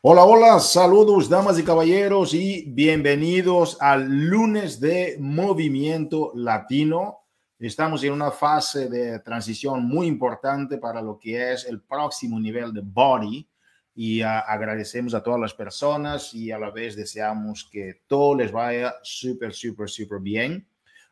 Hola, 0.00 0.24
hola, 0.24 0.60
saludos 0.60 1.28
damas 1.28 1.58
y 1.58 1.64
caballeros 1.64 2.32
y 2.32 2.66
bienvenidos 2.68 3.76
al 3.80 4.08
lunes 4.08 4.78
de 4.78 5.16
Movimiento 5.18 6.30
Latino. 6.36 7.22
Estamos 7.58 8.04
en 8.04 8.12
una 8.12 8.30
fase 8.30 8.88
de 8.88 9.18
transición 9.18 9.84
muy 9.84 10.06
importante 10.06 10.78
para 10.78 11.02
lo 11.02 11.18
que 11.18 11.52
es 11.52 11.64
el 11.64 11.82
próximo 11.82 12.38
nivel 12.38 12.72
de 12.72 12.82
Body 12.84 13.48
y 13.96 14.22
uh, 14.22 14.26
agradecemos 14.46 15.14
a 15.14 15.22
todas 15.24 15.40
las 15.40 15.52
personas 15.52 16.32
y 16.32 16.52
a 16.52 16.60
la 16.60 16.70
vez 16.70 16.94
deseamos 16.94 17.68
que 17.68 18.02
todo 18.06 18.36
les 18.36 18.52
vaya 18.52 18.94
súper, 19.02 19.52
súper, 19.52 19.90
súper 19.90 20.20
bien. 20.20 20.64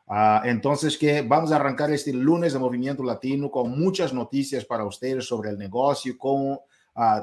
Uh, 0.07 0.47
entonces, 0.47 0.97
que 0.97 1.23
vamos 1.23 1.51
a 1.51 1.57
arrancar 1.57 1.91
este 1.91 2.13
lunes 2.13 2.53
de 2.53 2.61
Movimiento 2.61 3.03
Latino 3.03 3.51
con 3.51 3.77
muchas 3.77 4.13
noticias 4.13 4.65
para 4.65 4.85
ustedes 4.85 5.27
sobre 5.27 5.51
el 5.51 5.59
negocio, 5.59 6.17
cómo 6.17 6.67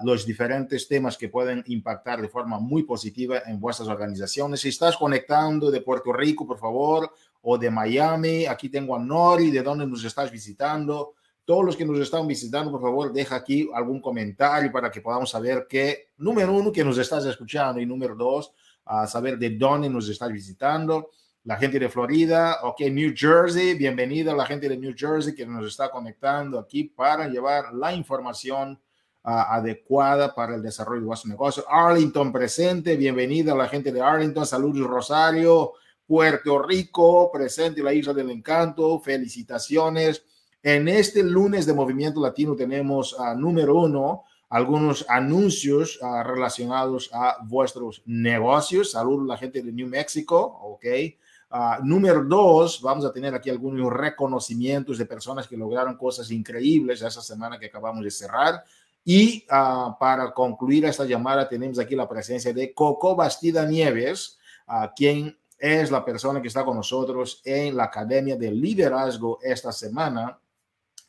los 0.03 0.25
diferentes 0.25 0.87
temas 0.87 1.17
que 1.17 1.29
pueden 1.29 1.63
impactar 1.68 2.21
de 2.21 2.29
forma 2.29 2.59
muy 2.59 2.83
positiva 2.83 3.41
en 3.45 3.59
vuestras 3.59 3.89
organizaciones. 3.89 4.61
Si 4.61 4.69
estás 4.69 4.95
conectando 4.95 5.71
de 5.71 5.81
Puerto 5.81 6.14
Rico, 6.14 6.45
por 6.45 6.59
favor, 6.59 7.11
o 7.41 7.57
de 7.57 7.71
Miami, 7.71 8.45
aquí 8.45 8.69
tengo 8.69 8.95
a 8.95 9.00
Nori, 9.00 9.50
de 9.50 9.64
dónde 9.64 9.87
nos 9.87 10.04
estás 10.04 10.31
visitando. 10.31 11.14
Todos 11.43 11.65
los 11.65 11.75
que 11.75 11.86
nos 11.86 12.00
están 12.00 12.28
visitando, 12.28 12.71
por 12.71 12.81
favor, 12.81 13.11
deja 13.11 13.36
aquí 13.36 13.67
algún 13.73 14.00
comentario 14.00 14.71
para 14.71 14.91
que 14.91 15.01
podamos 15.01 15.31
saber 15.31 15.65
que, 15.67 16.11
número 16.17 16.53
uno, 16.53 16.71
que 16.71 16.83
nos 16.83 16.97
estás 17.00 17.25
escuchando 17.25 17.81
y 17.81 17.86
número 17.86 18.15
dos, 18.15 18.53
a 18.86 19.07
saber 19.07 19.37
de 19.37 19.50
dónde 19.57 19.89
nos 19.89 20.07
estás 20.07 20.31
visitando. 20.31 21.09
La 21.45 21.57
gente 21.57 21.79
de 21.79 21.89
Florida, 21.89 22.59
ok, 22.64 22.81
New 22.92 23.14
Jersey, 23.14 23.73
bienvenida 23.73 24.31
a 24.31 24.36
la 24.36 24.45
gente 24.45 24.69
de 24.69 24.78
New 24.78 24.93
Jersey 24.95 25.36
que 25.36 25.45
nos 25.45 25.65
está 25.65 25.89
conectando 25.89 26.59
aquí 26.59 26.86
para 26.86 27.28
llevar 27.28 27.73
la 27.73 27.93
información 27.93 28.79
adecuada 29.23 30.36
para 30.36 30.55
el 30.55 30.61
desarrollo 30.61 31.01
de 31.01 31.07
vuestro 31.07 31.29
negocio. 31.29 31.64
Arlington 31.69 32.31
presente, 32.31 32.97
bienvenida 32.97 33.53
a 33.53 33.56
la 33.56 33.70
gente 33.70 33.92
de 33.92 34.02
Arlington, 34.02 34.45
saludos 34.45 34.86
Rosario, 34.86 35.73
Puerto 36.06 36.61
Rico, 36.61 37.31
presente 37.31 37.81
la 37.81 37.94
Isla 37.94 38.14
del 38.14 38.30
Encanto, 38.30 39.00
felicitaciones. 39.00 40.25
En 40.61 40.88
este 40.88 41.23
lunes 41.23 41.66
de 41.66 41.73
Movimiento 41.73 42.22
Latino 42.22 42.56
tenemos 42.56 43.17
a 43.20 43.33
número 43.33 43.75
uno 43.75 44.23
algunos 44.50 45.06
anuncios 45.09 46.00
relacionados 46.26 47.09
a 47.11 47.38
vuestros 47.44 48.03
negocios. 48.05 48.92
Saludos 48.92 49.23
a 49.23 49.33
la 49.33 49.38
gente 49.38 49.64
de 49.64 49.72
New 49.72 49.88
Mexico, 49.88 50.39
ok. 50.39 50.86
número 51.81 52.23
dos, 52.23 52.80
vamos 52.81 53.03
a 53.03 53.11
tener 53.11 53.33
aquí 53.33 53.50
algunos 53.50 53.92
reconocimientos 53.92 54.98
de 55.00 55.05
personas 55.05 55.48
que 55.48 55.58
lograron 55.58 55.98
cosas 55.98 56.30
increíbles 56.30 57.02
esa 57.02 57.22
semana 57.22 57.58
que 57.58 57.66
acabamos 57.66 58.03
de 58.03 58.11
cerrar. 58.11 58.64
Y 59.06 59.46
uh, 59.52 59.98
para 60.00 60.34
concluir 60.34 60.86
esta 60.86 61.06
llamada, 61.06 61.48
tenemos 61.48 61.80
aquí 61.80 61.96
la 61.96 62.08
presencia 62.08 62.54
de 62.54 62.73
Coco 62.73 63.16
Bastida 63.16 63.66
Nieves, 63.66 64.38
quien 64.95 65.38
es 65.60 65.92
la 65.92 66.04
persona 66.04 66.42
que 66.42 66.48
está 66.48 66.64
con 66.66 66.78
nosotros 66.78 67.42
en 67.44 67.76
la 67.76 67.86
Academia 67.86 68.36
de 68.36 68.52
Liderazgo 68.52 69.40
esta 69.42 69.72
semana. 69.72 70.40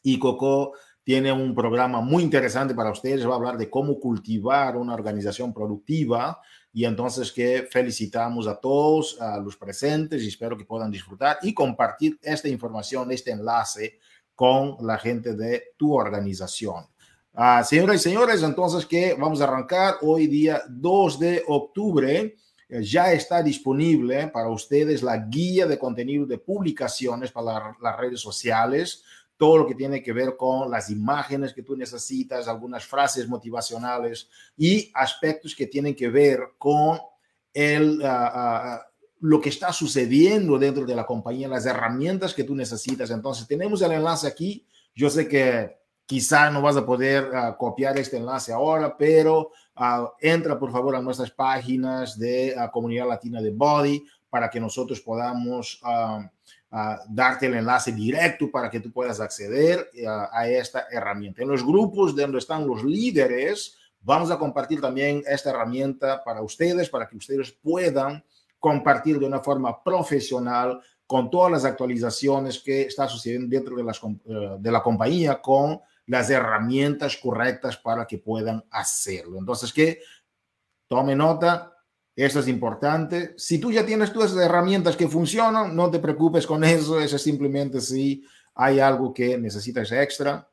Y 0.03 0.19
Coco 0.19 0.75
tiene 1.05 1.33
un 1.33 1.55
programa 1.55 2.01
muy 2.01 2.23
interesante 2.23 2.75
para 2.75 2.91
ustedes. 2.91 3.27
Va 3.27 3.33
a 3.33 3.37
hablar 3.37 3.59
de 3.59 3.69
cómo 3.69 4.01
cultivar 4.01 4.77
una 4.77 4.95
organización 4.95 5.53
productiva. 5.53 6.41
Y 6.73 6.85
entonces 6.85 7.31
que 7.31 7.69
felicitamos 7.71 8.47
a 8.47 8.57
todos, 8.59 9.21
a 9.21 9.39
los 9.39 9.57
presentes 9.57 10.23
y 10.23 10.29
espero 10.29 10.57
que 10.57 10.65
puedan 10.65 10.91
disfrutar 10.91 11.39
y 11.43 11.53
compartir 11.55 12.19
esta 12.23 12.49
información, 12.49 13.13
este 13.13 13.31
enlace 13.31 13.99
con 14.35 14.77
la 14.81 14.99
gente 14.99 15.35
de 15.35 15.75
tu 15.77 15.95
organización. 15.95 16.87
Señoras 17.65 17.97
y 17.97 17.99
señores, 17.99 18.43
entonces 18.45 18.87
que 18.87 19.15
vamos 19.15 19.41
a 19.41 19.45
arrancar 19.45 19.97
hoy 20.03 20.29
día 20.29 20.63
2 20.69 21.19
de 21.19 21.43
octubre. 21.49 22.37
Eh, 22.69 22.83
ya 22.85 23.13
está 23.13 23.43
disponible 23.43 24.29
para 24.29 24.49
ustedes 24.49 25.03
la 25.03 25.17
guía 25.17 25.67
de 25.67 25.77
contenido 25.77 26.27
de 26.27 26.39
publicaciones 26.39 27.33
para 27.33 27.77
las 27.83 27.97
redes 27.97 28.21
sociales, 28.21 29.03
todo 29.37 29.59
lo 29.59 29.67
que 29.67 29.75
tiene 29.75 30.01
que 30.01 30.13
ver 30.13 30.37
con 30.37 30.71
las 30.71 30.91
imágenes 30.91 31.53
que 31.53 31.65
tú 31.65 31.77
necesitas, 31.77 32.47
algunas 32.47 32.85
frases 32.85 33.29
motivacionales 33.29 34.29
y 34.57 34.93
aspectos 34.95 35.57
que 35.57 35.67
tienen 35.67 35.97
que 35.97 36.09
ver 36.09 36.39
con 36.57 37.01
el, 37.53 38.01
uh, 38.01 38.05
uh, 38.05 38.79
lo 39.23 39.41
que 39.41 39.49
está 39.49 39.73
sucediendo 39.73 40.57
dentro 40.57 40.87
de 40.87 40.95
la 40.95 41.05
compañía, 41.05 41.49
las 41.49 41.67
herramientas 41.67 42.33
que 42.33 42.45
tú 42.45 42.55
necesitas. 42.55 43.11
Entonces, 43.11 43.49
tenemos 43.49 43.83
el 43.83 43.91
enlace 43.91 44.29
aquí. 44.29 44.69
Yo 44.95 45.11
sé 45.11 45.27
que 45.27 45.84
Quizá 46.07 46.51
no 46.51 46.61
vas 46.61 46.77
a 46.77 46.85
poder 46.85 47.31
uh, 47.31 47.57
copiar 47.57 47.99
este 47.99 48.19
enlace 48.19 48.53
ahora, 48.53 48.95
pero 48.95 49.51
uh, 49.77 50.09
entra 50.21 50.59
por 50.59 50.71
favor 50.71 50.95
a 50.95 51.01
nuestras 51.01 51.31
páginas 51.31 52.19
de 52.19 52.55
uh, 52.57 52.71
Comunidad 52.71 53.09
Latina 53.09 53.41
de 53.41 53.51
Body 53.51 54.05
para 54.29 54.51
que 54.51 54.61
nosotros 54.61 55.01
podamos 55.01 55.81
darte 57.09 57.47
el 57.47 57.55
enlace 57.55 57.93
directo 57.93 58.51
para 58.51 58.69
que 58.69 58.81
tú 58.81 58.91
puedas 58.91 59.21
acceder 59.21 59.89
a 60.33 60.49
esta 60.49 60.89
herramienta. 60.91 61.41
En 61.41 61.49
los 61.49 61.65
grupos 61.65 62.17
donde 62.17 62.39
están 62.39 62.67
los 62.67 62.83
líderes, 62.83 63.77
vamos 64.01 64.33
a 64.33 64.37
compartir 64.37 64.81
también 64.81 65.23
esta 65.25 65.51
herramienta 65.51 66.25
para 66.25 66.43
ustedes, 66.43 66.91
para 66.91 67.09
que 67.09 67.17
ustedes 67.17 67.53
puedan 67.53 68.25
compartir 68.59 69.21
de 69.21 69.27
una 69.27 69.39
forma 69.39 69.85
profesional 69.85 70.81
con 71.07 71.31
todas 71.31 71.53
las 71.53 71.65
actualizaciones 71.65 72.59
que 72.59 72.83
está 72.83 73.07
sucediendo 73.07 73.47
dentro 73.49 73.77
de, 73.77 73.85
las, 73.85 74.01
de 74.59 74.73
la 74.73 74.83
compañía 74.83 75.41
con 75.41 75.81
las 76.07 76.31
herramientas 76.31 77.17
correctas 77.17 77.77
para 77.77 78.07
que 78.07 78.19
puedan 78.19 78.65
hacerlo. 78.71 79.39
Entonces, 79.39 79.73
que 79.73 80.01
tome 80.87 81.17
nota, 81.17 81.73
eso 82.17 82.41
es 82.41 82.49
importante. 82.49 83.35
Si 83.37 83.59
tú 83.59 83.73
ya 83.73 83.85
tienes 83.85 84.15
las 84.15 84.37
herramientas 84.37 84.97
que 84.97 85.09
funcionan, 85.09 85.75
no 85.75 85.91
te 85.91 85.99
preocupes 85.99 86.47
con 86.47 86.63
eso, 86.63 87.01
eso 87.01 87.17
es 87.17 87.23
simplemente 87.23 87.81
si 87.81 88.25
hay 88.55 88.79
algo 88.79 89.13
que 89.13 89.37
necesitas 89.37 89.91
extra 89.91 90.49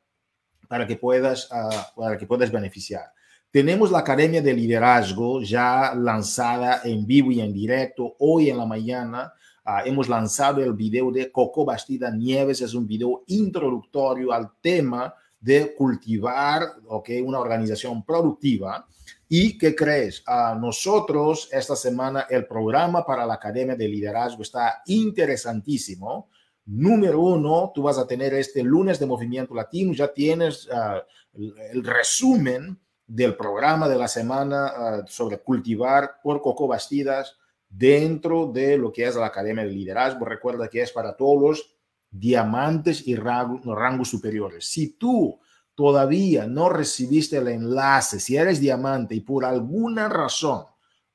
para 0.68 0.86
que 0.86 0.96
puedas, 0.96 1.48
uh, 1.52 2.00
para 2.00 2.18
que 2.18 2.26
puedas 2.26 2.50
beneficiar. 2.50 3.12
Tenemos 3.50 3.92
la 3.92 3.98
Academia 3.98 4.40
de 4.40 4.54
Liderazgo 4.54 5.42
ya 5.42 5.94
lanzada 5.94 6.80
en 6.82 7.06
vivo 7.06 7.30
y 7.30 7.40
en 7.40 7.52
directo 7.52 8.16
hoy 8.18 8.48
en 8.48 8.56
la 8.56 8.66
mañana. 8.66 9.32
Uh, 9.64 9.86
hemos 9.86 10.08
lanzado 10.08 10.64
el 10.64 10.72
video 10.72 11.12
de 11.12 11.30
Coco 11.30 11.64
Bastida 11.64 12.10
Nieves, 12.10 12.62
es 12.62 12.74
un 12.74 12.88
video 12.88 13.22
introductorio 13.28 14.32
al 14.32 14.50
tema 14.60 15.14
de 15.42 15.74
cultivar 15.74 16.62
okay, 16.86 17.20
una 17.20 17.40
organización 17.40 18.04
productiva. 18.04 18.86
¿Y 19.28 19.58
qué 19.58 19.74
crees? 19.74 20.22
A 20.24 20.54
nosotros 20.54 21.48
esta 21.50 21.74
semana 21.74 22.26
el 22.30 22.46
programa 22.46 23.04
para 23.04 23.26
la 23.26 23.34
Academia 23.34 23.74
de 23.74 23.88
Liderazgo 23.88 24.42
está 24.42 24.82
interesantísimo. 24.86 26.28
Número 26.64 27.20
uno, 27.20 27.72
tú 27.74 27.82
vas 27.82 27.98
a 27.98 28.06
tener 28.06 28.32
este 28.34 28.62
lunes 28.62 29.00
de 29.00 29.06
Movimiento 29.06 29.52
Latino, 29.52 29.92
ya 29.92 30.12
tienes 30.12 30.68
uh, 30.68 31.02
el, 31.34 31.82
resumen 31.82 32.78
del 33.04 33.34
programa 33.34 33.88
de 33.88 33.96
la 33.96 34.06
semana 34.06 34.66
uh, 34.66 35.08
sobre 35.08 35.38
cultivar 35.38 36.20
por 36.22 36.40
Coco 36.40 36.68
Bastidas 36.68 37.36
dentro 37.68 38.46
de 38.46 38.78
lo 38.78 38.92
que 38.92 39.06
es 39.06 39.16
la 39.16 39.26
Academia 39.26 39.64
de 39.64 39.72
Liderazgo. 39.72 40.24
Recuerda 40.24 40.68
que 40.68 40.82
es 40.82 40.92
para 40.92 41.16
todos 41.16 41.71
diamantes 42.12 43.08
y 43.08 43.16
rangos, 43.16 43.64
rangos 43.64 44.08
superiores. 44.08 44.66
Si 44.66 44.90
tú 44.90 45.40
todavía 45.74 46.46
no 46.46 46.68
recibiste 46.68 47.38
el 47.38 47.48
enlace, 47.48 48.20
si 48.20 48.36
eres 48.36 48.60
diamante 48.60 49.14
y 49.14 49.20
por 49.20 49.44
alguna 49.44 50.08
razón 50.08 50.66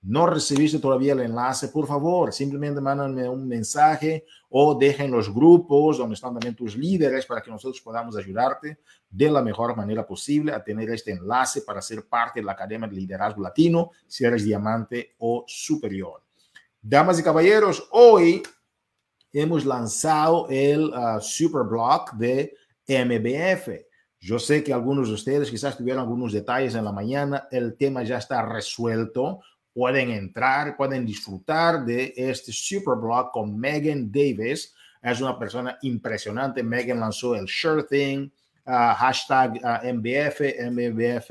no 0.01 0.25
recibiste 0.25 0.79
todavía 0.79 1.13
el 1.13 1.19
enlace, 1.19 1.67
por 1.67 1.85
favor, 1.85 2.31
simplemente 2.31 2.79
mándame 2.81 3.27
un 3.27 3.47
mensaje 3.47 4.25
o 4.49 4.73
deja 4.73 5.03
en 5.03 5.11
los 5.11 5.33
grupos 5.33 5.97
donde 5.97 6.15
están 6.15 6.33
también 6.33 6.55
tus 6.55 6.75
líderes 6.75 7.25
para 7.25 7.41
que 7.41 7.51
nosotros 7.51 7.81
podamos 7.81 8.15
ayudarte 8.15 8.79
de 9.09 9.29
la 9.29 9.41
mejor 9.41 9.75
manera 9.75 10.05
posible 10.05 10.53
a 10.53 10.63
tener 10.63 10.89
este 10.91 11.11
enlace 11.11 11.61
para 11.61 11.81
ser 11.81 12.07
parte 12.07 12.39
de 12.39 12.45
la 12.45 12.53
Academia 12.53 12.87
de 12.87 12.95
Liderazgo 12.95 13.41
Latino, 13.41 13.91
si 14.07 14.23
eres 14.23 14.43
diamante 14.43 15.15
o 15.19 15.43
superior. 15.47 16.23
Damas 16.81 17.19
y 17.19 17.23
caballeros, 17.23 17.89
hoy 17.91 18.41
hemos 19.41 19.65
lanzado 19.65 20.47
el 20.49 20.85
uh, 20.85 21.21
super 21.21 21.63
blog 21.63 22.11
de 22.13 22.55
MBF. 22.87 23.85
Yo 24.19 24.39
sé 24.39 24.63
que 24.63 24.73
algunos 24.73 25.09
de 25.09 25.13
ustedes 25.13 25.51
quizás 25.51 25.77
tuvieron 25.77 26.01
algunos 26.01 26.33
detalles 26.33 26.73
en 26.73 26.83
la 26.83 26.91
mañana, 26.91 27.47
el 27.51 27.77
tema 27.77 28.03
ya 28.03 28.17
está 28.17 28.41
resuelto, 28.41 29.41
pueden 29.73 30.09
entrar, 30.09 30.75
pueden 30.75 31.05
disfrutar 31.05 31.85
de 31.85 32.13
este 32.17 32.51
super 32.51 32.95
con 33.31 33.55
Megan 33.59 34.11
Davis. 34.11 34.73
Es 35.03 35.21
una 35.21 35.37
persona 35.37 35.77
impresionante. 35.83 36.63
Megan 36.63 36.99
lanzó 36.99 37.35
el 37.35 37.47
Sure 37.47 37.83
Thing, 37.83 38.31
uh, 38.65 38.95
hashtag 38.95 39.61
uh, 39.63 39.93
MBF, 39.93 40.41
MBF 40.71 41.29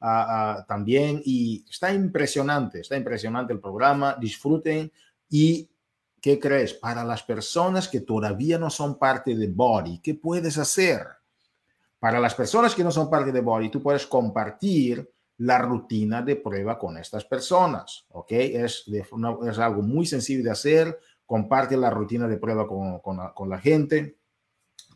uh, 0.00 0.66
también, 0.66 1.22
y 1.24 1.64
está 1.70 1.94
impresionante, 1.94 2.80
está 2.80 2.96
impresionante 2.96 3.52
el 3.52 3.60
programa. 3.60 4.16
Disfruten 4.20 4.90
y 5.30 5.68
¿Qué 6.24 6.40
crees? 6.40 6.72
Para 6.72 7.04
las 7.04 7.22
personas 7.22 7.86
que 7.86 8.00
todavía 8.00 8.58
no 8.58 8.70
son 8.70 8.98
parte 8.98 9.36
de 9.36 9.46
Body, 9.46 9.98
¿qué 9.98 10.14
puedes 10.14 10.56
hacer? 10.56 11.06
Para 11.98 12.18
las 12.18 12.34
personas 12.34 12.74
que 12.74 12.82
no 12.82 12.90
son 12.90 13.10
parte 13.10 13.30
de 13.30 13.42
Body, 13.42 13.68
tú 13.68 13.82
puedes 13.82 14.06
compartir 14.06 15.06
la 15.36 15.58
rutina 15.58 16.22
de 16.22 16.36
prueba 16.36 16.78
con 16.78 16.96
estas 16.96 17.26
personas, 17.26 18.06
¿ok? 18.08 18.30
Es, 18.30 18.86
es 18.88 19.58
algo 19.58 19.82
muy 19.82 20.06
sencillo 20.06 20.42
de 20.42 20.50
hacer, 20.50 20.98
comparte 21.26 21.76
la 21.76 21.90
rutina 21.90 22.26
de 22.26 22.38
prueba 22.38 22.66
con, 22.66 23.00
con, 23.00 23.50
la, 23.50 23.58
gente 23.58 24.16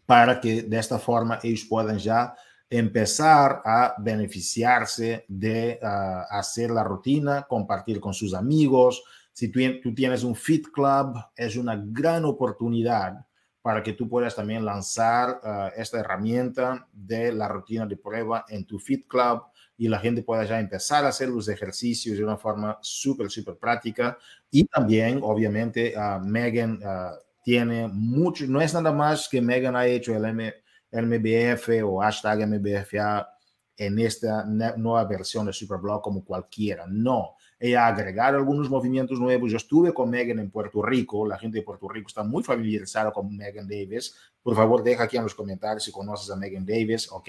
para 0.07 0.41
que 0.41 0.63
de 0.63 0.79
esta 0.79 0.99
forma 0.99 1.41
ellos 1.43 1.67
puedan 1.69 1.99
ya 1.99 2.35
empezar 2.71 3.61
a 3.67 3.95
beneficiarse 3.99 5.27
de 5.29 5.79
ah, 5.83 6.25
hacer 6.31 6.71
la 6.71 6.85
rutina, 6.85 7.43
compartir 7.47 8.01
con 8.01 8.15
sus 8.15 8.33
amigos. 8.33 9.05
Si 9.39 9.53
tú, 9.53 9.95
tienes 9.95 10.25
un 10.25 10.35
Fit 10.35 10.67
Club, 10.73 11.15
es 11.37 11.55
una 11.55 11.81
gran 11.81 12.25
oportunidad 12.25 13.25
para 13.63 13.85
que 13.85 13.93
tú 13.93 14.09
puedas 14.09 14.35
también 14.35 14.65
lanzar 14.65 15.41
ah, 15.45 15.71
esta 15.77 16.01
herramienta 16.01 16.89
de 16.93 17.33
la 17.33 17.47
rutina 17.47 17.87
de 17.87 17.97
prueba 17.97 18.45
en 18.49 18.67
tu 18.67 18.81
Fit 18.81 19.07
Club 19.07 19.43
y 19.77 19.87
la 19.87 20.01
gente 20.01 20.25
pueda 20.25 20.43
ya 20.43 20.59
empezar 20.59 21.05
a 21.05 21.11
hacer 21.11 21.29
los 21.29 21.49
ejercicios 21.49 22.19
de 22.19 22.25
una 22.25 22.37
forma 22.37 22.81
súper, 22.83 23.31
súper 23.31 23.55
práctica. 23.59 24.19
Y 24.51 24.65
también, 24.65 25.21
obviamente, 25.23 25.95
uh, 25.97 26.19
Megan 26.19 26.81
uh, 26.83 27.17
tiene 27.45 27.87
mucho, 27.87 28.45
no 28.49 28.61
es 28.61 28.75
nada 28.75 28.91
más 28.91 29.29
que 29.29 29.41
Megan 29.41 29.77
ha 29.77 29.87
hecho 29.87 30.17
el, 30.17 30.25
M, 30.25 30.53
el 30.91 31.07
MBF 31.07 31.85
o 31.85 32.01
hashtag 32.01 32.45
MBFA 32.45 33.39
en 33.77 34.01
esta 34.01 34.45
nueva 34.45 35.05
versión 35.05 35.47
de 35.47 35.53
Superblog 35.53 36.03
como 36.03 36.25
cualquiera. 36.25 36.87
No, 36.89 37.37
ella 37.61 37.87
ha 37.87 37.89
agregado 37.89 38.37
algunos 38.37 38.71
movimientos 38.71 39.19
nuevos. 39.19 39.51
Yo 39.51 39.57
estuve 39.57 39.93
con 39.93 40.11
Megan 40.11 40.39
en 40.39 40.51
Puerto 40.51 40.81
Rico. 40.81 41.27
La 41.27 41.39
gente 41.39 41.59
de 41.59 41.65
Puerto 41.65 41.89
Rico 41.89 42.07
está 42.07 42.23
muy 42.23 42.43
familiarizada 42.43 43.11
con 43.11 43.37
Megan 43.37 43.67
Davis. 43.67 44.15
Por 44.43 44.55
favor, 44.55 44.83
deja 44.83 45.05
aquí 45.05 45.17
en 45.17 45.25
los 45.25 45.35
comentarios 45.35 45.85
si 45.85 45.91
conoces 45.91 46.31
a 46.31 46.37
Megan 46.37 46.65
Davis, 46.65 47.11
¿ok? 47.11 47.29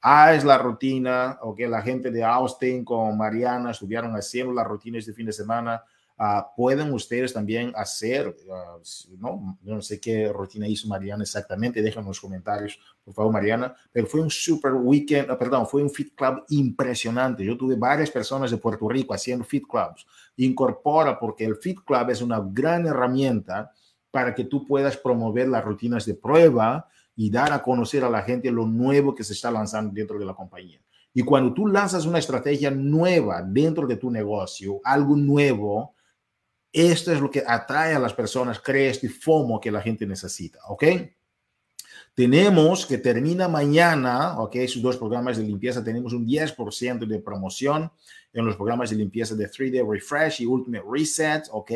Ah, 0.00 0.34
es 0.34 0.44
la 0.44 0.58
rutina, 0.58 1.38
ok, 1.42 1.60
la 1.68 1.80
gente 1.80 2.10
de 2.10 2.24
Austin 2.24 2.84
con 2.84 3.16
Mariana 3.16 3.70
estuvieron 3.70 4.16
haciendo 4.16 4.52
las 4.52 4.66
rutinas 4.66 5.06
de 5.06 5.12
fin 5.12 5.26
de 5.26 5.32
semana. 5.32 5.84
Ah, 6.18 6.52
pueden 6.56 6.92
ustedes 6.92 7.32
también 7.32 7.72
hacer, 7.74 8.36
ah, 8.52 8.76
¿no? 9.18 9.58
no 9.62 9.82
sé 9.82 9.98
qué 9.98 10.32
rutina 10.32 10.68
hizo 10.68 10.86
Mariana 10.86 11.22
exactamente, 11.22 11.82
déjenme 11.82 12.02
en 12.02 12.08
los 12.08 12.20
comentarios, 12.20 12.78
por 13.04 13.14
favor, 13.14 13.32
Mariana, 13.32 13.74
pero 13.90 14.06
fue 14.06 14.20
un 14.20 14.30
super 14.30 14.72
weekend, 14.74 15.30
ah, 15.30 15.38
perdón, 15.38 15.66
fue 15.66 15.82
un 15.82 15.90
fit 15.90 16.14
club 16.14 16.44
impresionante. 16.50 17.44
Yo 17.44 17.56
tuve 17.56 17.76
varias 17.76 18.10
personas 18.10 18.50
de 18.50 18.58
Puerto 18.58 18.88
Rico 18.88 19.14
haciendo 19.14 19.44
fit 19.44 19.64
clubs. 19.68 20.06
Incorpora, 20.36 21.18
porque 21.18 21.44
el 21.44 21.56
fit 21.56 21.80
club 21.84 22.10
es 22.10 22.22
una 22.22 22.40
gran 22.40 22.86
herramienta 22.86 23.72
para 24.10 24.34
que 24.34 24.44
tú 24.44 24.64
puedas 24.66 24.96
promover 24.96 25.48
las 25.48 25.64
rutinas 25.64 26.06
de 26.06 26.14
prueba 26.14 26.88
y 27.16 27.30
dar 27.30 27.52
a 27.52 27.62
conocer 27.62 28.04
a 28.04 28.10
la 28.10 28.22
gente 28.22 28.50
lo 28.50 28.66
nuevo 28.66 29.14
que 29.14 29.24
se 29.24 29.32
está 29.32 29.50
lanzando 29.50 29.92
dentro 29.92 30.18
de 30.18 30.24
la 30.24 30.34
compañía. 30.34 30.80
Y 31.14 31.22
cuando 31.22 31.52
tú 31.52 31.66
lanzas 31.66 32.06
una 32.06 32.18
estrategia 32.18 32.70
nueva 32.70 33.42
dentro 33.42 33.86
de 33.86 33.96
tu 33.96 34.10
negocio, 34.10 34.80
algo 34.84 35.16
nuevo, 35.16 35.94
esto 36.72 37.12
es 37.12 37.20
lo 37.20 37.30
que 37.30 37.44
atrae 37.46 37.94
a 37.94 37.98
las 37.98 38.14
personas, 38.14 38.60
crea 38.60 38.90
este 38.90 39.08
FOMO 39.08 39.60
que 39.60 39.70
la 39.70 39.82
gente 39.82 40.06
necesita, 40.06 40.58
¿ok? 40.68 40.84
Tenemos 42.14 42.84
que 42.84 42.98
termina 42.98 43.48
mañana, 43.48 44.38
¿ok? 44.40 44.56
Sus 44.66 44.82
dos 44.82 44.96
programas 44.96 45.38
de 45.38 45.44
limpieza, 45.44 45.82
tenemos 45.82 46.12
un 46.12 46.26
10% 46.26 47.06
de 47.06 47.18
promoción 47.20 47.90
en 48.32 48.44
los 48.44 48.56
programas 48.56 48.90
de 48.90 48.96
limpieza 48.96 49.34
de 49.34 49.50
3D 49.50 49.86
Refresh 49.88 50.42
y 50.42 50.46
Ultimate 50.46 50.84
Reset, 50.90 51.44
¿ok? 51.50 51.72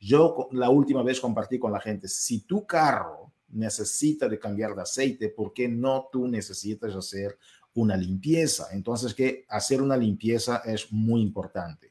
Yo 0.00 0.48
la 0.52 0.70
última 0.70 1.02
vez 1.02 1.20
compartí 1.20 1.58
con 1.58 1.72
la 1.72 1.80
gente, 1.80 2.08
si 2.08 2.40
tu 2.40 2.66
carro 2.66 3.32
necesita 3.48 4.28
de 4.28 4.38
cambiar 4.38 4.74
de 4.74 4.82
aceite, 4.82 5.28
¿por 5.28 5.52
qué 5.52 5.68
no 5.68 6.08
tú 6.10 6.26
necesitas 6.26 6.94
hacer 6.94 7.38
una 7.74 7.96
limpieza? 7.96 8.68
Entonces, 8.72 9.14
que 9.14 9.44
hacer 9.48 9.80
una 9.80 9.96
limpieza 9.96 10.62
es 10.64 10.90
muy 10.92 11.22
importante. 11.22 11.85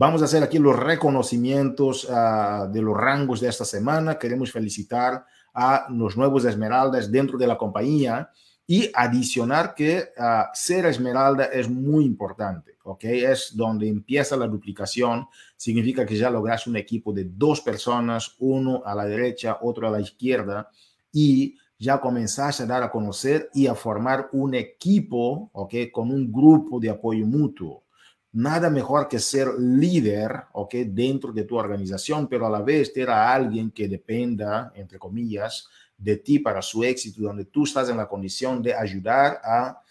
Vamos 0.00 0.22
a 0.22 0.26
hacer 0.26 0.44
aquí 0.44 0.60
los 0.60 0.78
reconocimientos 0.78 2.04
uh, 2.04 2.70
de 2.70 2.80
los 2.80 2.96
rangos 2.96 3.40
de 3.40 3.48
esta 3.48 3.64
semana. 3.64 4.16
Queremos 4.16 4.52
felicitar 4.52 5.26
a 5.52 5.88
los 5.90 6.16
nuevos 6.16 6.44
esmeraldas 6.44 7.10
dentro 7.10 7.36
de 7.36 7.48
la 7.48 7.58
compañía 7.58 8.30
y 8.64 8.92
adicionar 8.94 9.74
que 9.74 10.10
uh, 10.16 10.44
ser 10.54 10.86
esmeralda 10.86 11.46
es 11.46 11.68
muy 11.68 12.04
importante, 12.04 12.76
¿ok? 12.84 13.06
Es 13.06 13.56
donde 13.56 13.88
empieza 13.88 14.36
la 14.36 14.46
duplicación, 14.46 15.26
significa 15.56 16.06
que 16.06 16.16
ya 16.16 16.30
logras 16.30 16.68
un 16.68 16.76
equipo 16.76 17.12
de 17.12 17.24
dos 17.24 17.60
personas, 17.60 18.36
uno 18.38 18.82
a 18.84 18.94
la 18.94 19.04
derecha, 19.04 19.58
otro 19.62 19.88
a 19.88 19.90
la 19.90 20.00
izquierda, 20.00 20.70
y 21.10 21.56
ya 21.76 22.00
comenzaste 22.00 22.62
a 22.62 22.66
dar 22.66 22.84
a 22.84 22.90
conocer 22.92 23.50
y 23.52 23.66
a 23.66 23.74
formar 23.74 24.28
un 24.30 24.54
equipo, 24.54 25.50
¿ok? 25.54 25.74
Con 25.90 26.12
un 26.12 26.30
grupo 26.30 26.78
de 26.78 26.88
apoyo 26.90 27.26
mutuo. 27.26 27.82
Nada 28.32 28.68
mejor 28.68 29.08
que 29.08 29.18
ser 29.18 29.48
líder, 29.58 30.44
¿ok? 30.52 30.74
Dentro 30.86 31.32
de 31.32 31.44
tu 31.44 31.56
organización, 31.56 32.28
pero 32.28 32.46
a 32.46 32.50
la 32.50 32.60
vez 32.60 32.92
tener 32.92 33.10
a 33.10 33.32
alguien 33.32 33.70
que 33.70 33.88
dependa, 33.88 34.70
entre 34.74 34.98
comillas, 34.98 35.66
de 35.96 36.16
ti 36.16 36.38
para 36.38 36.60
su 36.60 36.84
éxito, 36.84 37.22
donde 37.22 37.46
tú 37.46 37.64
estás 37.64 37.88
en 37.88 37.96
la 37.96 38.06
condición 38.06 38.62
de 38.62 38.74
ayudar 38.74 39.40
a, 39.42 39.82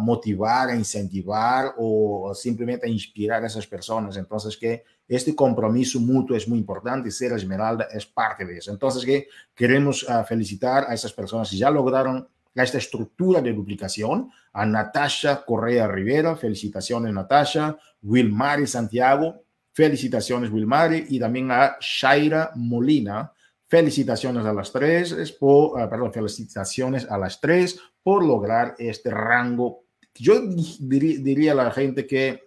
motivar, 0.00 0.68
a 0.70 0.74
incentivar 0.74 1.74
o, 1.78 2.32
simplemente 2.34 2.86
a 2.86 2.90
inspirar 2.90 3.44
a 3.44 3.46
esas 3.46 3.66
personas. 3.66 4.16
Entonces, 4.16 4.56
que 4.56 4.82
este 5.06 5.34
compromiso 5.34 6.00
mutuo 6.00 6.36
es 6.36 6.48
muy 6.48 6.58
importante 6.58 7.08
y 7.08 7.12
ser 7.12 7.32
Esmeralda 7.32 7.86
es 7.92 8.04
parte 8.04 8.44
de 8.44 8.58
eso. 8.58 8.72
Entonces, 8.72 9.04
que 9.04 9.28
queremos 9.54 10.04
ah, 10.08 10.24
felicitar 10.24 10.86
a 10.88 10.94
esas 10.94 11.12
personas 11.12 11.48
que 11.50 11.56
ya 11.56 11.70
lograron 11.70 12.28
esta 12.64 12.78
estructura 12.78 13.40
de 13.40 13.52
duplicación, 13.52 14.30
a 14.52 14.64
Natasha 14.64 15.44
Correa 15.44 15.86
Rivera, 15.86 16.36
felicitaciones 16.36 17.12
Natasha, 17.12 17.76
Wilmari 18.02 18.66
Santiago, 18.66 19.42
felicitaciones 19.72 20.50
Wilmari, 20.50 21.06
y 21.10 21.18
también 21.18 21.50
a 21.50 21.76
Shaira 21.80 22.52
Molina, 22.54 23.32
Felicitaciones 23.68 24.46
a 24.46 24.52
las 24.52 24.70
tres, 24.70 25.32
por, 25.32 25.80
ah, 25.80 25.90
perdón, 25.90 26.12
felicitaciones 26.12 27.04
a 27.10 27.18
las 27.18 27.40
tres 27.40 27.80
por 28.00 28.24
lograr 28.24 28.76
este 28.78 29.10
rango. 29.10 29.86
Yo 30.14 30.40
diría, 30.78 31.50
a 31.50 31.56
la 31.56 31.72
gente 31.72 32.06
que 32.06 32.44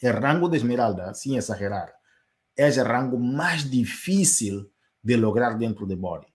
el 0.00 0.12
rango 0.12 0.48
de 0.48 0.58
Esmeralda, 0.58 1.14
sin 1.14 1.36
exagerar, 1.36 1.94
es 2.56 2.78
el 2.78 2.84
rango 2.84 3.16
más 3.16 3.70
difícil 3.70 4.72
de 5.00 5.16
lograr 5.16 5.56
dentro 5.56 5.86
de 5.86 5.94
Body. 5.94 6.29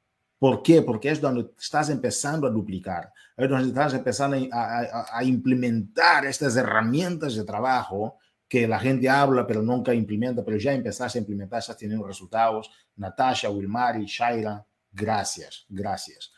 ¿Por 0.46 0.62
qué? 0.62 0.84
Porque 0.84 1.10
es 1.10 1.20
donde 1.20 1.50
estás 1.60 1.90
empezando 1.90 2.46
a 2.46 2.52
duplicar, 2.52 3.12
es 3.36 3.50
donde 3.50 3.70
estás 3.70 3.96
empezando 3.96 4.38
a 4.52 5.24
implementar 5.24 6.24
estas 6.28 6.56
herramientas 6.56 7.34
de 7.34 7.44
trabajo 7.44 8.20
que 8.48 8.68
la 8.68 8.78
gente 8.78 9.10
habla 9.10 9.48
pero 9.48 9.64
nunca 9.64 9.92
implementa, 9.92 10.46
pero 10.46 10.58
ya 10.58 10.72
empezaste 10.72 11.18
a 11.18 11.22
implementar, 11.22 11.58
estás 11.58 11.78
teniendo 11.78 12.06
resultados. 12.06 12.70
Natasha, 12.96 13.50
Wilmari, 13.50 14.06
Shaira, 14.06 14.64
gracias, 14.92 15.66
gracias. 15.68 16.32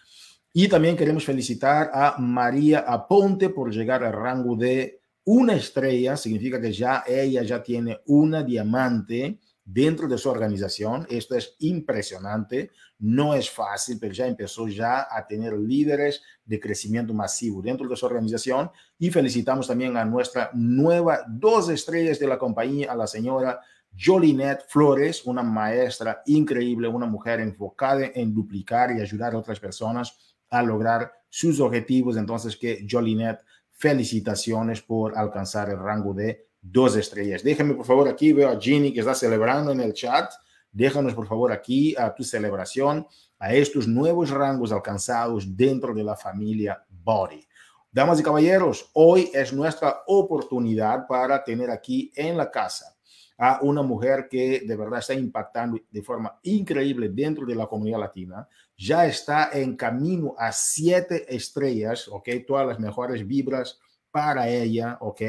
Y 0.53 0.69
también 0.69 0.95
queremos 0.95 1.25
felicitar 1.25 1.91
a 1.93 2.15
María 2.17 2.85
Aponte 2.87 3.49
por 3.49 3.73
llegar 3.73 4.05
al 4.05 4.13
rango 4.13 4.55
de 4.55 5.01
una 5.25 5.55
estrella, 5.55 6.15
significa 6.15 6.61
que 6.61 6.71
ya 6.71 7.03
ella 7.05 7.43
ya 7.43 7.61
tiene 7.61 7.99
una 8.05 8.41
diamante 8.41 9.37
dentro 9.67 10.07
de 10.07 10.17
su 10.17 10.29
organización. 10.29 11.05
Esto 11.09 11.35
es 11.35 11.55
impresionante, 11.59 12.71
no 12.99 13.35
es 13.35 13.49
fácil, 13.49 13.97
pero 13.99 14.13
ya 14.13 14.25
empezó 14.25 14.67
ya 14.69 15.07
a 15.11 15.27
tener 15.27 15.53
líderes 15.53 16.21
de 16.45 16.59
crecimiento 16.59 17.13
masivo 17.13 17.61
dentro 17.61 17.87
de 17.87 17.95
su 17.97 18.05
organización. 18.05 18.71
Y 18.97 19.11
felicitamos 19.11 19.67
también 19.67 19.97
a 19.97 20.05
nuestra 20.05 20.49
nueva 20.53 21.25
dos 21.27 21.69
estrellas 21.69 22.17
de 22.17 22.27
la 22.27 22.39
compañía, 22.39 22.93
a 22.93 22.95
la 22.95 23.07
señora 23.07 23.59
Jolinette 23.93 24.63
Flores, 24.69 25.25
una 25.25 25.43
maestra 25.43 26.21
increíble, 26.27 26.87
una 26.87 27.05
mujer 27.05 27.41
enfocada 27.41 28.09
en 28.15 28.33
duplicar 28.33 28.91
y 28.91 29.01
ayudar 29.01 29.33
a 29.33 29.37
otras 29.37 29.59
personas 29.59 30.37
a 30.49 30.63
lograr 30.63 31.11
sus 31.27 31.59
objetivos. 31.59 32.15
Entonces, 32.15 32.55
que 32.55 32.87
Jolinette, 32.89 33.43
felicitaciones 33.71 34.81
por 34.81 35.17
alcanzar 35.17 35.69
el 35.69 35.77
rango 35.77 36.13
de 36.13 36.46
dos 36.71 36.95
estrellas. 36.95 37.43
Déjame 37.43 37.73
por 37.73 37.85
favor 37.85 38.07
aquí, 38.07 38.33
veo 38.33 38.49
a 38.49 38.59
Ginny 38.59 38.93
que 38.93 38.99
está 38.99 39.13
celebrando 39.13 39.71
en 39.71 39.81
el 39.81 39.93
chat. 39.93 40.31
Déjanos 40.71 41.13
por 41.13 41.27
favor 41.27 41.51
aquí 41.51 41.95
a 41.97 42.13
tu 42.13 42.23
celebración 42.23 43.07
a 43.39 43.53
estos 43.53 43.87
nuevos 43.87 44.29
rangos 44.29 44.71
alcanzados 44.71 45.55
dentro 45.55 45.93
de 45.93 46.03
la 46.03 46.15
familia 46.15 46.83
Body. 46.89 47.47
Damas 47.91 48.19
y 48.19 48.23
caballeros, 48.23 48.89
hoy 48.93 49.31
es 49.33 49.53
nuestra 49.53 50.03
oportunidad 50.07 51.07
para 51.07 51.43
tener 51.43 51.71
aquí 51.71 52.11
en 52.15 52.37
la 52.37 52.51
casa 52.51 52.95
a 53.37 53.59
una 53.61 53.83
mujer 53.83 54.27
que 54.29 54.63
de 54.65 54.75
verdad 54.75 54.99
está 54.99 55.13
impactando 55.13 55.79
de 55.89 56.01
forma 56.01 56.39
increíble 56.43 57.09
dentro 57.09 57.45
de 57.45 57.55
la 57.55 57.67
comunidad 57.67 57.99
latina. 57.99 58.47
Ya 58.75 59.05
está 59.05 59.51
en 59.53 59.75
camino 59.75 60.35
a 60.37 60.51
siete 60.51 61.33
estrellas, 61.33 62.07
¿ok? 62.07 62.29
Todas 62.45 62.67
las 62.67 62.79
mejores 62.79 63.25
vibras 63.25 63.79
para 64.17 64.49
ella, 64.49 64.97
¿ok? 65.01 65.21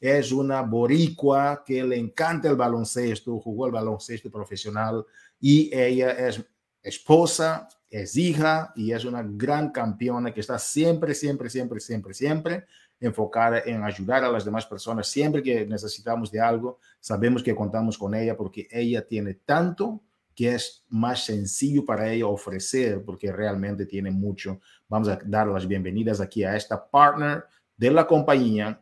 Es 0.00 0.32
una 0.32 0.62
boricua 0.62 1.62
que 1.64 1.84
le 1.84 1.96
encanta 1.96 2.48
el 2.50 2.56
baloncesto, 2.56 3.38
jugó 3.38 3.66
el 3.66 3.72
baloncesto 3.72 4.32
profesional 4.32 5.06
y 5.38 5.70
ella 5.72 6.10
es 6.10 6.44
esposa, 6.82 7.68
es 7.88 8.16
hija 8.16 8.72
y 8.74 8.90
es 8.90 9.04
una 9.04 9.22
gran 9.22 9.70
campeona 9.70 10.34
que 10.34 10.40
está 10.40 10.58
siempre, 10.58 11.14
siempre, 11.14 11.48
siempre, 11.48 11.78
siempre, 11.78 12.14
siempre 12.14 12.66
enfocada 12.98 13.60
en 13.64 13.84
ayudar 13.84 14.24
a 14.24 14.32
las 14.32 14.44
demás 14.44 14.66
personas. 14.66 15.06
Siempre 15.06 15.40
que 15.40 15.64
necesitamos 15.64 16.32
de 16.32 16.40
algo, 16.40 16.80
sabemos 16.98 17.44
que 17.44 17.54
contamos 17.54 17.96
con 17.96 18.12
ella 18.12 18.36
porque 18.36 18.66
ella 18.72 19.06
tiene 19.06 19.34
tanto 19.34 20.02
que 20.34 20.56
es 20.56 20.84
más 20.88 21.26
sencillo 21.26 21.84
para 21.84 22.10
ella 22.10 22.26
ofrecer 22.26 23.04
porque 23.04 23.30
realmente 23.30 23.86
tiene 23.86 24.10
mucho. 24.10 24.58
Vamos 24.88 25.06
a 25.06 25.20
dar 25.24 25.46
las 25.46 25.68
bienvenidas 25.68 26.20
aquí 26.20 26.42
a 26.42 26.56
esta 26.56 26.90
partner 26.90 27.44
de 27.82 27.90
la 27.90 28.06
compañía. 28.06 28.80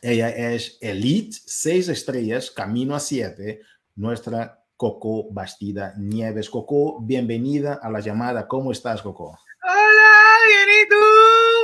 Ella 0.00 0.28
es 0.28 0.78
Elite, 0.80 1.36
seis 1.46 1.88
estrellas, 1.88 2.52
camino 2.52 2.94
a 2.94 3.00
siete, 3.00 3.60
nuestra 3.96 4.62
Coco 4.76 5.32
Bastida 5.32 5.94
Nieves. 5.98 6.48
Coco, 6.48 7.00
bienvenida 7.00 7.80
a 7.82 7.90
la 7.90 7.98
llamada. 7.98 8.46
¿Cómo 8.46 8.70
estás, 8.70 9.02
Coco? 9.02 9.36
Hola, 9.64 10.12
bien 10.46 10.68
y 10.78 10.88
tú, 10.88 10.96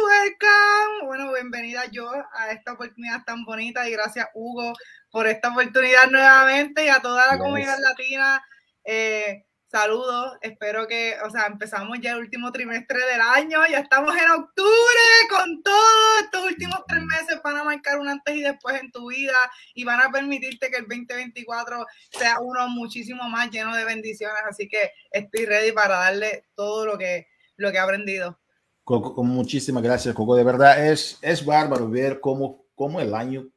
welcome. 0.08 1.06
Bueno, 1.06 1.32
bienvenida 1.32 1.84
yo 1.92 2.10
a 2.10 2.50
esta 2.50 2.72
oportunidad 2.72 3.22
tan 3.24 3.44
bonita 3.44 3.88
y 3.88 3.92
gracias, 3.92 4.26
Hugo, 4.34 4.72
por 5.12 5.28
esta 5.28 5.52
oportunidad 5.52 6.10
nuevamente 6.10 6.84
y 6.84 6.88
a 6.88 7.00
toda 7.00 7.28
la 7.28 7.38
comunidad 7.38 7.78
latina 7.78 8.42
eh, 8.82 9.45
saludos, 9.68 10.32
espero 10.40 10.86
que, 10.86 11.14
o 11.26 11.30
sea, 11.30 11.46
empezamos 11.46 11.98
ya 12.00 12.12
el 12.12 12.18
último 12.18 12.52
trimestre 12.52 12.98
del 13.04 13.20
año, 13.20 13.60
ya 13.68 13.80
estamos 13.80 14.14
en 14.16 14.30
octubre 14.30 15.02
con 15.28 15.62
todo, 15.62 16.18
estos 16.22 16.46
últimos 16.46 16.80
tres 16.86 17.02
meses 17.02 17.40
van 17.42 17.56
a 17.56 17.64
marcar 17.64 17.98
un 17.98 18.08
antes 18.08 18.34
y 18.34 18.42
después 18.42 18.80
en 18.80 18.90
tu 18.92 19.08
vida 19.08 19.36
y 19.74 19.84
van 19.84 20.00
a 20.00 20.10
permitirte 20.10 20.70
que 20.70 20.76
el 20.76 20.86
2024 20.88 21.86
sea 22.10 22.40
uno 22.40 22.68
muchísimo 22.68 23.28
más 23.28 23.50
lleno 23.50 23.74
de 23.74 23.84
bendiciones, 23.84 24.42
así 24.48 24.68
que 24.68 24.92
estoy 25.10 25.46
ready 25.46 25.72
para 25.72 25.96
darle 25.96 26.44
todo 26.54 26.86
lo 26.86 26.96
que, 26.96 27.26
lo 27.56 27.70
que 27.70 27.76
he 27.76 27.80
aprendido. 27.80 28.38
Coco, 28.84 29.24
muchísimas 29.24 29.82
gracias, 29.82 30.14
Coco. 30.14 30.36
De 30.36 30.44
verdad 30.44 30.86
es, 30.86 31.18
es 31.20 31.44
bárbaro 31.44 31.90
ver 31.90 32.20
cómo, 32.20 32.66
cómo 32.76 33.00
el 33.00 33.16
año 33.16 33.48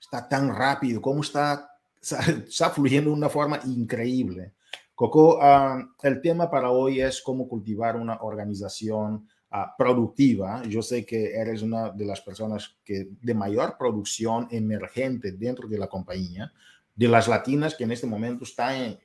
está 0.00 0.28
tan 0.28 0.54
rápido, 0.54 1.02
cómo 1.02 1.22
está, 1.22 1.76
está 2.00 2.70
fluyendo 2.70 3.10
de 3.10 3.16
una 3.16 3.28
forma 3.28 3.58
increíble. 3.64 4.54
Coco, 5.00 5.38
ah, 5.40 5.82
el 6.02 6.20
tema 6.20 6.50
para 6.50 6.70
hoy 6.72 7.00
es 7.00 7.22
cómo 7.22 7.48
cultivar 7.48 7.96
una 7.96 8.18
organización 8.20 9.26
ah, 9.50 9.74
productiva. 9.78 10.62
Yo 10.68 10.82
sé 10.82 11.06
que 11.06 11.36
eres 11.36 11.62
una 11.62 11.88
de 11.88 12.04
las 12.04 12.20
personas 12.20 12.76
que 12.84 13.08
de 13.22 13.32
mayor 13.32 13.78
producción 13.78 14.46
emergente 14.50 15.32
dentro 15.32 15.68
de 15.68 15.78
la 15.78 15.86
compañía, 15.86 16.52
de 16.94 17.08
las 17.08 17.28
latinas 17.28 17.74
que 17.74 17.84
en 17.84 17.92
este 17.92 18.06
momento 18.06 18.44
está 18.44 18.76
en, 18.76 18.98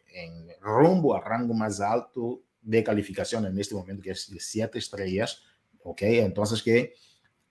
rumbo 0.60 1.16
al 1.16 1.24
rango 1.24 1.54
más 1.54 1.80
alto 1.80 2.42
de 2.62 2.84
calificación 2.84 3.46
en 3.46 3.58
este 3.58 3.74
momento, 3.74 4.04
que 4.04 4.12
es 4.12 4.30
de 4.30 4.42
siete 4.42 4.80
estrellas. 4.80 5.44
Ok, 5.82 6.02
entonces 6.02 6.62
que 6.62 6.94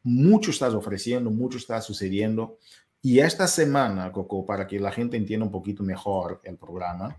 mucho 0.02 0.50
estás 0.50 0.74
ofreciendo, 0.74 1.30
mucho 1.30 1.56
está 1.56 1.80
sucediendo. 1.80 2.58
Y 3.00 3.20
esta 3.20 3.48
semana, 3.48 4.12
Coco, 4.12 4.44
para 4.44 4.66
que 4.66 4.78
la 4.78 4.92
gente 4.92 5.16
entienda 5.16 5.46
un 5.46 5.52
poquito 5.52 5.82
mejor 5.82 6.42
el 6.44 6.58
programa, 6.58 7.18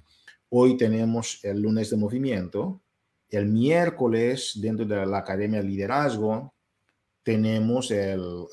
Hoy 0.57 0.77
tenemos 0.77 1.43
el 1.43 1.61
lunes 1.61 1.89
de 1.89 1.97
movimiento. 1.97 2.81
El 3.27 3.47
miércoles, 3.47 4.53
dentro 4.55 4.85
de 4.85 5.05
la 5.05 5.17
Academia 5.17 5.61
de 5.61 5.67
Liderazgo, 5.67 6.55
tenemos 7.23 7.91
el, 7.91 8.45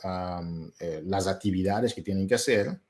eh, 0.80 1.00
las 1.04 1.28
actividades 1.28 1.94
que 1.94 2.02
tienen 2.02 2.26
que 2.26 2.34
hacer. 2.34 2.80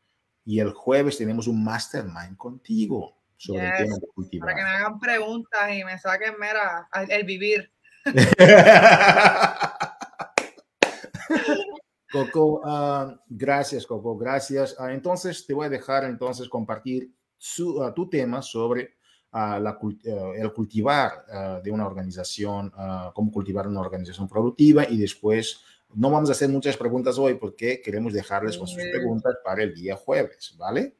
Y 0.47 0.61
el 0.61 0.73
jueves 0.73 1.19
tenemos 1.19 1.47
un 1.47 1.63
mastermind 1.63 2.39
contigo 2.39 3.19
sobre 3.37 3.69
el 3.69 3.77
tema 3.77 3.97
de 3.97 4.07
cultivar. 4.15 4.47
Para 4.47 4.59
que 4.59 4.65
me 4.65 4.71
hagan 4.71 4.99
preguntas 4.99 5.75
y 5.75 5.85
me 5.85 5.99
saquen 5.99 6.39
mera 6.39 6.89
el 7.11 7.27
vivir. 7.27 7.71
Coco, 12.11 12.63
ah, 12.65 13.15
gracias, 13.29 13.85
Coco, 13.85 14.17
gracias. 14.17 14.75
Ah, 14.79 14.91
entonces, 14.91 15.47
te 15.47 15.53
voy 15.53 15.67
a 15.67 15.69
dejar 15.69 16.05
entonces 16.05 16.49
compartir 16.49 17.13
su, 17.37 17.93
tu 17.95 18.09
tema 18.09 18.41
sobre 18.41 19.02
la, 19.33 19.79
uh, 19.81 20.33
el 20.35 20.53
cultivar 20.53 21.25
uh, 21.29 21.63
de 21.63 21.71
una 21.71 21.87
organización, 21.87 22.73
cómo 23.15 23.33
cultivar 23.33 23.67
una 23.67 23.81
organización 23.81 24.29
productiva 24.29 24.87
y 24.89 24.99
después 24.99 25.61
no 25.95 26.11
vamos 26.11 26.29
a 26.31 26.33
hacer 26.33 26.49
muchas 26.49 26.77
preguntas 26.77 27.19
hoy 27.19 27.35
porque 27.35 27.81
queremos 27.83 28.13
dejarles 28.13 28.57
con 28.57 28.67
sus 28.67 28.83
preguntas 28.83 29.35
para 29.45 29.63
el 29.63 29.75
día 29.75 29.97
jueves, 29.97 30.55
¿vale? 30.57 30.95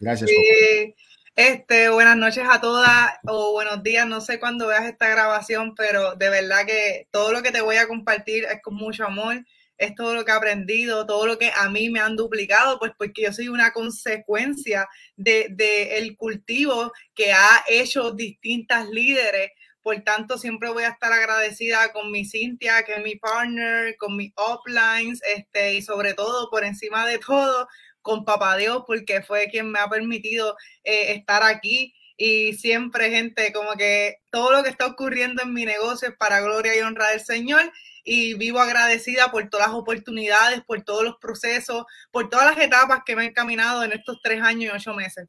Gracias. 0.00 0.30
Sí. 0.30 0.94
Este, 1.34 1.90
buenas 1.90 2.16
noches 2.16 2.44
a 2.48 2.60
todas 2.62 3.10
o 3.26 3.52
buenos 3.52 3.82
días, 3.82 4.06
no 4.06 4.22
sé 4.22 4.40
cuándo 4.40 4.68
veas 4.68 4.86
esta 4.86 5.08
grabación, 5.08 5.74
pero 5.74 6.14
de 6.14 6.30
verdad 6.30 6.64
que 6.64 7.08
todo 7.10 7.30
lo 7.30 7.42
que 7.42 7.50
te 7.50 7.60
voy 7.60 7.76
a 7.76 7.86
compartir 7.86 8.44
es 8.44 8.62
con 8.62 8.74
mucho 8.74 9.04
amor 9.04 9.44
es 9.78 9.94
todo 9.94 10.14
lo 10.14 10.24
que 10.24 10.32
he 10.32 10.34
aprendido, 10.34 11.06
todo 11.06 11.26
lo 11.26 11.38
que 11.38 11.50
a 11.54 11.68
mí 11.68 11.90
me 11.90 12.00
han 12.00 12.16
duplicado, 12.16 12.78
pues 12.78 12.92
porque 12.96 13.22
yo 13.22 13.32
soy 13.32 13.48
una 13.48 13.72
consecuencia 13.72 14.88
del 15.16 15.56
de, 15.56 15.98
el 15.98 16.16
cultivo 16.16 16.92
que 17.14 17.32
ha 17.32 17.64
hecho 17.68 18.12
distintas 18.12 18.88
líderes. 18.88 19.50
Por 19.82 20.00
tanto, 20.02 20.36
siempre 20.36 20.70
voy 20.70 20.82
a 20.82 20.88
estar 20.88 21.12
agradecida 21.12 21.92
con 21.92 22.10
mi 22.10 22.24
Cintia, 22.24 22.82
que 22.84 22.94
es 22.94 23.02
mi 23.02 23.16
partner, 23.16 23.96
con 23.98 24.16
mis 24.16 24.32
uplines, 24.36 25.20
este, 25.36 25.74
y 25.74 25.82
sobre 25.82 26.14
todo, 26.14 26.50
por 26.50 26.64
encima 26.64 27.06
de 27.06 27.18
todo, 27.18 27.68
con 28.02 28.24
Papá 28.24 28.56
Dios, 28.56 28.82
porque 28.86 29.22
fue 29.22 29.48
quien 29.48 29.70
me 29.70 29.78
ha 29.78 29.88
permitido 29.88 30.56
eh, 30.82 31.12
estar 31.14 31.42
aquí 31.44 31.94
y 32.16 32.54
siempre 32.54 33.10
gente 33.10 33.52
como 33.52 33.72
que 33.74 34.16
todo 34.30 34.52
lo 34.52 34.62
que 34.62 34.70
está 34.70 34.86
ocurriendo 34.86 35.42
en 35.42 35.52
mi 35.52 35.64
negocio 35.64 36.08
es 36.08 36.16
para 36.16 36.40
gloria 36.40 36.74
y 36.74 36.80
honra 36.80 37.10
del 37.10 37.20
Señor 37.20 37.70
y 38.06 38.34
vivo 38.34 38.60
agradecida 38.60 39.30
por 39.32 39.50
todas 39.50 39.66
las 39.66 39.76
oportunidades, 39.76 40.62
por 40.64 40.82
todos 40.82 41.02
los 41.02 41.16
procesos, 41.20 41.84
por 42.12 42.30
todas 42.30 42.46
las 42.46 42.64
etapas 42.64 43.00
que 43.04 43.16
me 43.16 43.24
he 43.24 43.26
encaminado 43.26 43.82
en 43.82 43.92
estos 43.92 44.20
tres 44.22 44.40
años 44.40 44.72
y 44.72 44.76
ocho 44.76 44.94
meses. 44.94 45.28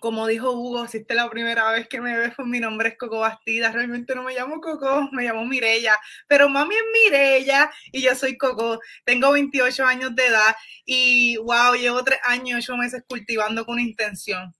Como 0.00 0.26
dijo 0.26 0.52
Hugo, 0.52 0.86
si 0.86 0.98
esta 0.98 1.14
es 1.14 1.16
la 1.16 1.30
primera 1.30 1.70
vez 1.70 1.88
que 1.88 2.02
me 2.02 2.14
ves, 2.14 2.34
mi 2.44 2.60
nombre 2.60 2.90
es 2.90 2.98
Coco 2.98 3.20
Bastida. 3.20 3.72
Realmente 3.72 4.14
no 4.14 4.22
me 4.22 4.34
llamo 4.34 4.60
Coco, 4.60 5.08
me 5.12 5.22
llamo 5.22 5.46
Mirella. 5.46 5.98
Pero 6.28 6.50
mami 6.50 6.74
es 6.74 6.82
Mirella 6.92 7.70
y 7.90 8.02
yo 8.02 8.14
soy 8.14 8.36
Coco. 8.36 8.80
Tengo 9.06 9.32
28 9.32 9.86
años 9.86 10.14
de 10.14 10.26
edad 10.26 10.54
y 10.84 11.38
wow, 11.38 11.74
llevo 11.74 12.04
tres 12.04 12.20
años 12.24 12.48
y 12.50 12.54
ocho 12.56 12.76
meses 12.76 13.02
cultivando 13.08 13.64
con 13.64 13.80
intención. 13.80 14.54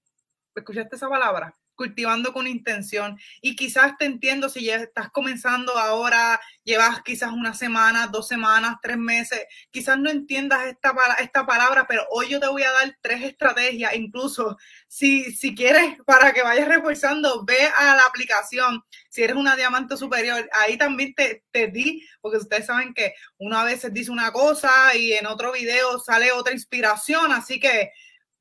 ¿Escuchaste 0.55 0.97
esa 0.97 1.11
palabra? 1.11 1.55
Cultivando 1.75 2.33
con 2.33 2.47
intención. 2.47 3.19
Y 3.41 3.57
quizás 3.57 3.97
te 3.99 4.05
entiendo 4.05 4.49
si 4.49 4.65
ya 4.65 4.77
estás 4.77 5.11
comenzando 5.11 5.77
ahora, 5.79 6.41
llevas 6.65 7.03
quizás 7.03 7.33
una 7.33 7.55
semana, 7.55 8.07
dos 8.07 8.29
semanas, 8.29 8.77
tres 8.83 8.97
meses, 8.97 9.45
quizás 9.71 9.99
no 9.99 10.11
entiendas 10.11 10.67
esta, 10.67 10.95
esta 11.21 11.47
palabra, 11.47 11.87
pero 11.87 12.07
hoy 12.11 12.29
yo 12.29 12.41
te 12.41 12.49
voy 12.49 12.63
a 12.63 12.73
dar 12.73 12.97
tres 13.01 13.23
estrategias, 13.23 13.95
incluso 13.95 14.57
si, 14.89 15.33
si 15.33 15.55
quieres, 15.55 15.97
para 16.07 16.33
que 16.33 16.43
vayas 16.43 16.69
reforzando, 16.69 17.45
ve 17.45 17.59
a 17.79 17.97
la 17.97 18.03
aplicación, 18.03 18.83
si 19.09 19.23
eres 19.23 19.37
una 19.37 19.57
diamante 19.57 19.97
superior, 19.97 20.49
ahí 20.53 20.77
también 20.77 21.15
te, 21.15 21.45
te 21.51 21.69
di, 21.69 22.07
porque 22.21 22.39
ustedes 22.39 22.67
saben 22.67 22.95
que 22.95 23.15
uno 23.39 23.59
a 23.59 23.65
veces 23.65 23.93
dice 23.93 24.11
una 24.11 24.33
cosa 24.33 24.95
y 24.97 25.13
en 25.13 25.27
otro 25.27 25.53
video 25.53 25.99
sale 25.99 26.33
otra 26.33 26.53
inspiración, 26.53 27.33
así 27.33 27.61
que 27.61 27.91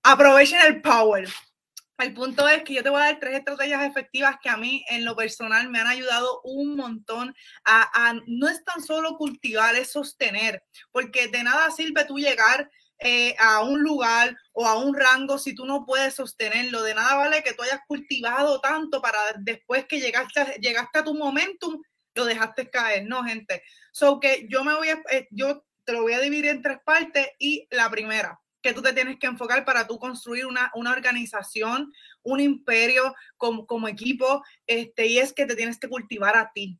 aprovechen 0.03 0.59
el 0.65 0.81
power. 0.81 1.27
El 1.99 2.13
punto 2.13 2.47
es 2.49 2.63
que 2.63 2.73
yo 2.73 2.83
te 2.83 2.89
voy 2.89 3.01
a 3.01 3.05
dar 3.05 3.19
tres 3.19 3.37
estrategias 3.37 3.83
efectivas 3.83 4.37
que 4.41 4.49
a 4.49 4.57
mí 4.57 4.83
en 4.89 5.05
lo 5.05 5.15
personal 5.15 5.69
me 5.69 5.79
han 5.79 5.87
ayudado 5.87 6.41
un 6.43 6.75
montón 6.75 7.35
a, 7.65 8.13
no 8.25 8.49
es 8.49 8.63
tan 8.63 8.81
solo 8.81 9.15
cultivar, 9.15 9.75
es 9.75 9.91
sostener, 9.91 10.63
porque 10.91 11.27
de 11.27 11.43
nada 11.43 11.69
sirve 11.71 12.05
tú 12.05 12.17
llegar 12.17 12.69
eh, 12.99 13.35
a 13.37 13.61
un 13.61 13.83
lugar 13.83 14.35
o 14.53 14.65
a 14.65 14.77
un 14.77 14.95
rango 14.95 15.37
si 15.37 15.53
tú 15.53 15.65
no 15.65 15.85
puedes 15.85 16.15
sostenerlo. 16.15 16.81
De 16.81 16.95
nada 16.95 17.15
vale 17.15 17.43
que 17.43 17.53
tú 17.53 17.61
hayas 17.61 17.81
cultivado 17.87 18.59
tanto 18.59 19.01
para 19.01 19.19
después 19.39 19.85
que 19.85 19.99
llegaste, 19.99 20.57
llegaste 20.61 20.99
a 20.99 21.03
tu 21.03 21.13
momentum, 21.13 21.81
lo 22.15 22.25
dejaste 22.25 22.69
caer, 22.69 23.05
¿no, 23.05 23.23
gente? 23.23 23.63
So 23.91 24.19
que 24.19 24.47
yo 24.49 24.63
me 24.63 24.73
voy 24.73 24.89
a, 24.89 25.01
eh, 25.11 25.27
yo 25.31 25.63
te 25.83 25.93
lo 25.93 26.01
voy 26.01 26.13
a 26.13 26.19
dividir 26.19 26.47
en 26.47 26.61
tres 26.61 26.79
partes 26.83 27.29
y 27.39 27.67
la 27.71 27.89
primera, 27.89 28.39
que 28.63 28.73
tú 28.73 28.81
te 28.81 28.93
tienes 28.93 29.19
que 29.19 29.27
enfocar 29.27 29.65
para 29.65 29.85
tú 29.85 29.99
construir 29.99 30.45
una, 30.45 30.71
organización, 30.73 31.93
un 32.23 32.39
imperio 32.39 33.13
como, 33.37 33.67
como, 33.67 33.87
equipo, 33.87 34.41
este, 34.65 35.05
y 35.07 35.19
es 35.19 35.33
que 35.33 35.45
te 35.45 35.55
tienes 35.55 35.77
que 35.77 35.89
cultivar 35.89 36.37
a 36.37 36.51
ti. 36.53 36.79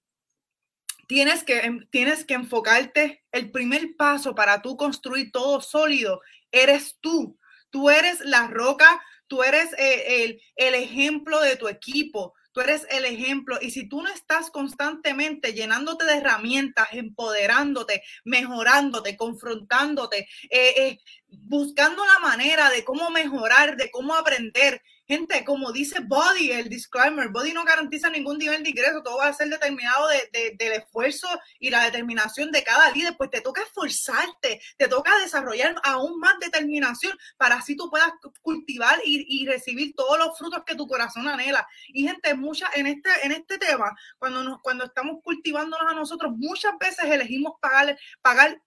Tienes 1.07 1.43
que, 1.43 1.59
em, 1.59 1.85
tienes 1.91 2.23
que 2.23 2.33
enfocarte, 2.35 3.23
el 3.31 3.51
primer 3.51 3.95
paso 3.97 4.33
para 4.33 4.61
tú 4.61 4.77
construir 4.77 5.31
todo 5.31 5.61
sólido, 5.61 6.21
eres 6.51 6.97
tú. 7.01 7.37
Tú 7.69 7.89
eres 7.89 8.21
la 8.21 8.47
roca, 8.47 9.03
tú 9.27 9.43
eres 9.43 9.73
eh, 9.77 10.23
el, 10.23 10.41
el 10.55 10.75
ejemplo 10.75 11.41
de 11.41 11.57
tu 11.57 11.67
equipo, 11.67 12.33
tú 12.53 12.61
eres 12.61 12.87
el 12.89 13.05
ejemplo. 13.05 13.57
Y 13.61 13.71
si 13.71 13.89
tú 13.89 14.01
no 14.01 14.09
estás 14.09 14.49
constantemente 14.49 15.53
llenándote 15.53 16.05
de 16.05 16.17
herramientas, 16.17 16.87
empoderándote, 16.93 18.03
mejorándote, 18.23 19.17
confrontándote, 19.17 20.27
eh, 20.49 20.73
eh, 20.77 20.99
buscando 21.27 22.05
la 22.05 22.19
manera 22.19 22.69
de 22.69 22.83
cómo 22.83 23.09
mejorar, 23.09 23.75
de 23.75 23.91
cómo 23.91 24.15
aprender, 24.15 24.81
Gente, 25.05 25.43
como 25.43 25.73
dice 25.73 25.99
Body, 25.99 26.51
el 26.51 26.69
disclaimer, 26.69 27.27
Body 27.27 27.51
no 27.51 27.65
garantiza 27.65 28.09
ningún 28.09 28.37
nivel 28.37 28.63
de 28.63 28.69
ingreso, 28.69 29.03
todo 29.03 29.17
va 29.17 29.27
a 29.27 29.33
ser 29.33 29.49
determinado 29.49 30.07
de, 30.07 30.55
del 30.57 30.71
esfuerzo 30.73 31.27
y 31.59 31.69
la 31.69 31.83
determinación 31.83 32.51
de 32.51 32.63
cada 32.63 32.89
líder, 32.91 33.17
pues 33.17 33.29
te 33.29 33.41
toca 33.41 33.63
esforzarte, 33.63 34.61
te 34.77 34.87
toca 34.87 35.17
desarrollar 35.19 35.75
aún 35.83 36.19
más 36.19 36.39
determinación 36.39 37.17
para 37.35 37.55
así 37.55 37.75
tú 37.75 37.89
puedas 37.89 38.13
cultivar 38.41 39.01
y, 39.03 39.45
recibir 39.45 39.93
todos 39.93 40.17
los 40.17 40.37
frutos 40.37 40.63
que 40.65 40.75
tu 40.75 40.87
corazón 40.87 41.27
anhela. 41.27 41.67
Y 41.89 42.07
gente, 42.07 42.33
mucha, 42.33 42.69
en, 42.73 42.87
este, 42.87 43.09
en 43.23 43.33
este 43.33 43.57
tema, 43.57 43.93
cuando, 44.17 44.41
nos, 44.41 44.61
cuando 44.61 44.85
estamos 44.85 45.17
cultivándonos 45.21 45.91
a 45.91 45.95
nosotros, 45.95 46.31
muchas 46.37 46.77
veces 46.79 47.03
elegimos 47.05 47.53
pagar, 47.59 47.97
pagar, 48.21 48.61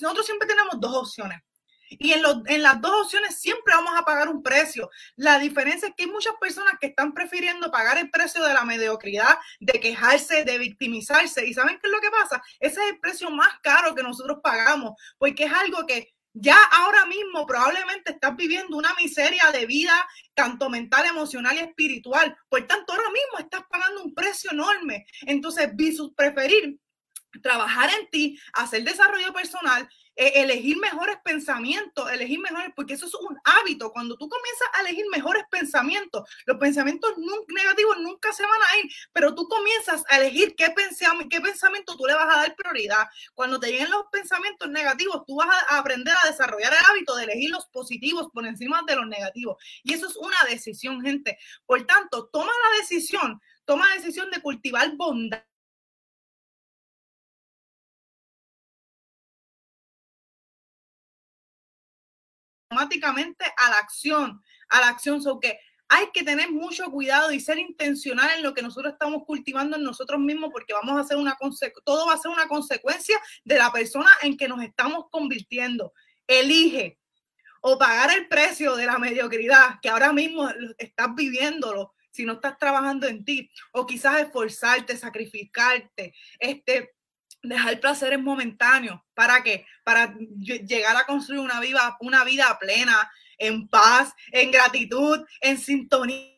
nosotros 0.00 0.24
siempre 0.24 0.48
tenemos 0.48 0.80
dos 0.80 0.94
opciones 0.94 1.38
y 1.98 2.12
en, 2.12 2.22
en 2.46 2.62
las 2.62 2.80
dos 2.80 3.04
opciones 3.04 3.40
siempre 3.40 3.74
vamos 3.74 3.94
a 3.96 4.04
pagar 4.04 4.28
un 4.28 4.42
precio. 4.42 4.90
La 5.16 5.38
diferencia 5.38 5.88
es 5.88 5.94
que 5.94 6.04
hay 6.04 6.10
muchas 6.10 6.34
personas 6.40 6.74
que 6.80 6.88
están 6.88 7.12
prefiriendo 7.12 7.70
pagar 7.70 7.98
el 7.98 8.10
precio 8.10 8.42
de 8.44 8.54
la 8.54 8.64
mediocridad, 8.64 9.38
de 9.60 9.80
quejarse, 9.80 10.44
de 10.44 10.58
victimizarse. 10.58 11.46
¿Y 11.46 11.54
saben 11.54 11.78
qué 11.80 11.86
es 11.86 11.92
lo 11.92 12.00
que 12.00 12.10
pasa? 12.10 12.42
Ese 12.60 12.80
es 12.80 12.92
el 12.92 13.00
precio 13.00 13.30
más 13.30 13.54
caro 13.62 13.94
que 13.94 14.02
nosotros 14.02 14.38
pagamos, 14.42 14.92
porque 15.18 15.44
es 15.44 15.52
algo 15.52 15.86
que 15.86 16.14
ya 16.34 16.56
ahora 16.72 17.04
mismo 17.06 17.46
probablemente 17.46 18.12
estás 18.12 18.34
viviendo 18.36 18.76
una 18.76 18.94
miseria 18.94 19.50
de 19.52 19.66
vida, 19.66 19.92
tanto 20.34 20.70
mental, 20.70 21.04
emocional 21.06 21.56
y 21.56 21.60
espiritual. 21.60 22.36
Por 22.48 22.66
tanto, 22.66 22.92
ahora 22.92 23.10
mismo 23.10 23.38
estás 23.38 23.62
pagando 23.70 24.02
un 24.02 24.14
precio 24.14 24.50
enorme. 24.50 25.06
Entonces, 25.26 25.70
preferir 26.16 26.78
trabajar 27.42 27.90
en 27.98 28.08
ti, 28.10 28.38
hacer 28.52 28.84
desarrollo 28.84 29.32
personal, 29.32 29.88
eh, 30.14 30.42
elegir 30.42 30.76
mejores 30.78 31.16
pensamientos, 31.24 32.10
elegir 32.10 32.38
mejores, 32.38 32.70
porque 32.76 32.94
eso 32.94 33.06
es 33.06 33.14
un 33.14 33.38
hábito. 33.44 33.92
Cuando 33.92 34.16
tú 34.16 34.28
comienzas 34.28 34.68
a 34.74 34.80
elegir 34.80 35.06
mejores 35.10 35.44
pensamientos, 35.50 36.28
los 36.46 36.58
pensamientos 36.58 37.12
negativos 37.48 37.98
nunca 37.98 38.32
se 38.32 38.42
van 38.42 38.60
a 38.70 38.78
ir, 38.78 38.92
pero 39.12 39.34
tú 39.34 39.48
comienzas 39.48 40.04
a 40.08 40.18
elegir 40.18 40.54
qué, 40.54 40.74
qué 41.30 41.40
pensamiento 41.40 41.96
tú 41.96 42.04
le 42.06 42.14
vas 42.14 42.34
a 42.34 42.40
dar 42.40 42.54
prioridad. 42.56 43.06
Cuando 43.34 43.58
te 43.58 43.68
lleguen 43.68 43.90
los 43.90 44.04
pensamientos 44.12 44.68
negativos, 44.68 45.22
tú 45.26 45.36
vas 45.36 45.48
a 45.68 45.78
aprender 45.78 46.14
a 46.22 46.28
desarrollar 46.28 46.72
el 46.72 46.84
hábito 46.90 47.16
de 47.16 47.24
elegir 47.24 47.50
los 47.50 47.66
positivos 47.68 48.28
por 48.32 48.46
encima 48.46 48.82
de 48.86 48.96
los 48.96 49.06
negativos. 49.06 49.56
Y 49.82 49.94
eso 49.94 50.08
es 50.08 50.16
una 50.16 50.36
decisión, 50.48 51.00
gente. 51.00 51.38
Por 51.64 51.86
tanto, 51.86 52.28
toma 52.32 52.52
la 52.70 52.78
decisión, 52.78 53.40
toma 53.64 53.88
la 53.88 53.94
decisión 53.94 54.30
de 54.30 54.42
cultivar 54.42 54.94
bondad 54.96 55.42
automáticamente 62.72 63.44
a 63.56 63.70
la 63.70 63.78
acción, 63.78 64.42
a 64.68 64.80
la 64.80 64.88
acción. 64.88 65.22
So 65.22 65.38
que 65.38 65.58
hay 65.88 66.06
que 66.12 66.22
tener 66.22 66.50
mucho 66.50 66.90
cuidado 66.90 67.32
y 67.32 67.40
ser 67.40 67.58
intencional 67.58 68.30
en 68.36 68.42
lo 68.42 68.54
que 68.54 68.62
nosotros 68.62 68.94
estamos 68.94 69.24
cultivando 69.26 69.76
en 69.76 69.82
nosotros 69.82 70.18
mismos, 70.20 70.50
porque 70.52 70.72
vamos 70.72 70.96
a 70.96 71.00
hacer 71.00 71.18
una 71.18 71.36
todo 71.84 72.06
va 72.06 72.14
a 72.14 72.18
ser 72.18 72.30
una 72.30 72.48
consecuencia 72.48 73.20
de 73.44 73.58
la 73.58 73.70
persona 73.70 74.10
en 74.22 74.36
que 74.36 74.48
nos 74.48 74.62
estamos 74.62 75.06
convirtiendo. 75.10 75.92
Elige 76.26 76.98
o 77.60 77.78
pagar 77.78 78.10
el 78.16 78.26
precio 78.28 78.74
de 78.74 78.86
la 78.86 78.98
mediocridad 78.98 79.78
que 79.82 79.88
ahora 79.88 80.12
mismo 80.12 80.48
estás 80.78 81.14
viviéndolo 81.14 81.94
si 82.10 82.24
no 82.24 82.34
estás 82.34 82.58
trabajando 82.58 83.06
en 83.06 83.24
ti, 83.24 83.50
o 83.72 83.86
quizás 83.86 84.20
esforzarte, 84.20 84.98
sacrificarte, 84.98 86.14
este, 86.38 86.94
dejar 87.42 87.80
placeres 87.80 88.20
momentáneos. 88.20 89.00
¿Para 89.14 89.42
qué? 89.42 89.66
Para 89.84 90.14
llegar 90.16 90.96
a 90.96 91.06
construir 91.06 91.40
una 91.40 91.60
vida, 91.60 91.96
una 92.00 92.24
vida 92.24 92.56
plena, 92.58 93.10
en 93.38 93.68
paz, 93.68 94.14
en 94.30 94.50
gratitud, 94.50 95.24
en 95.40 95.58
sintonía. 95.58 96.32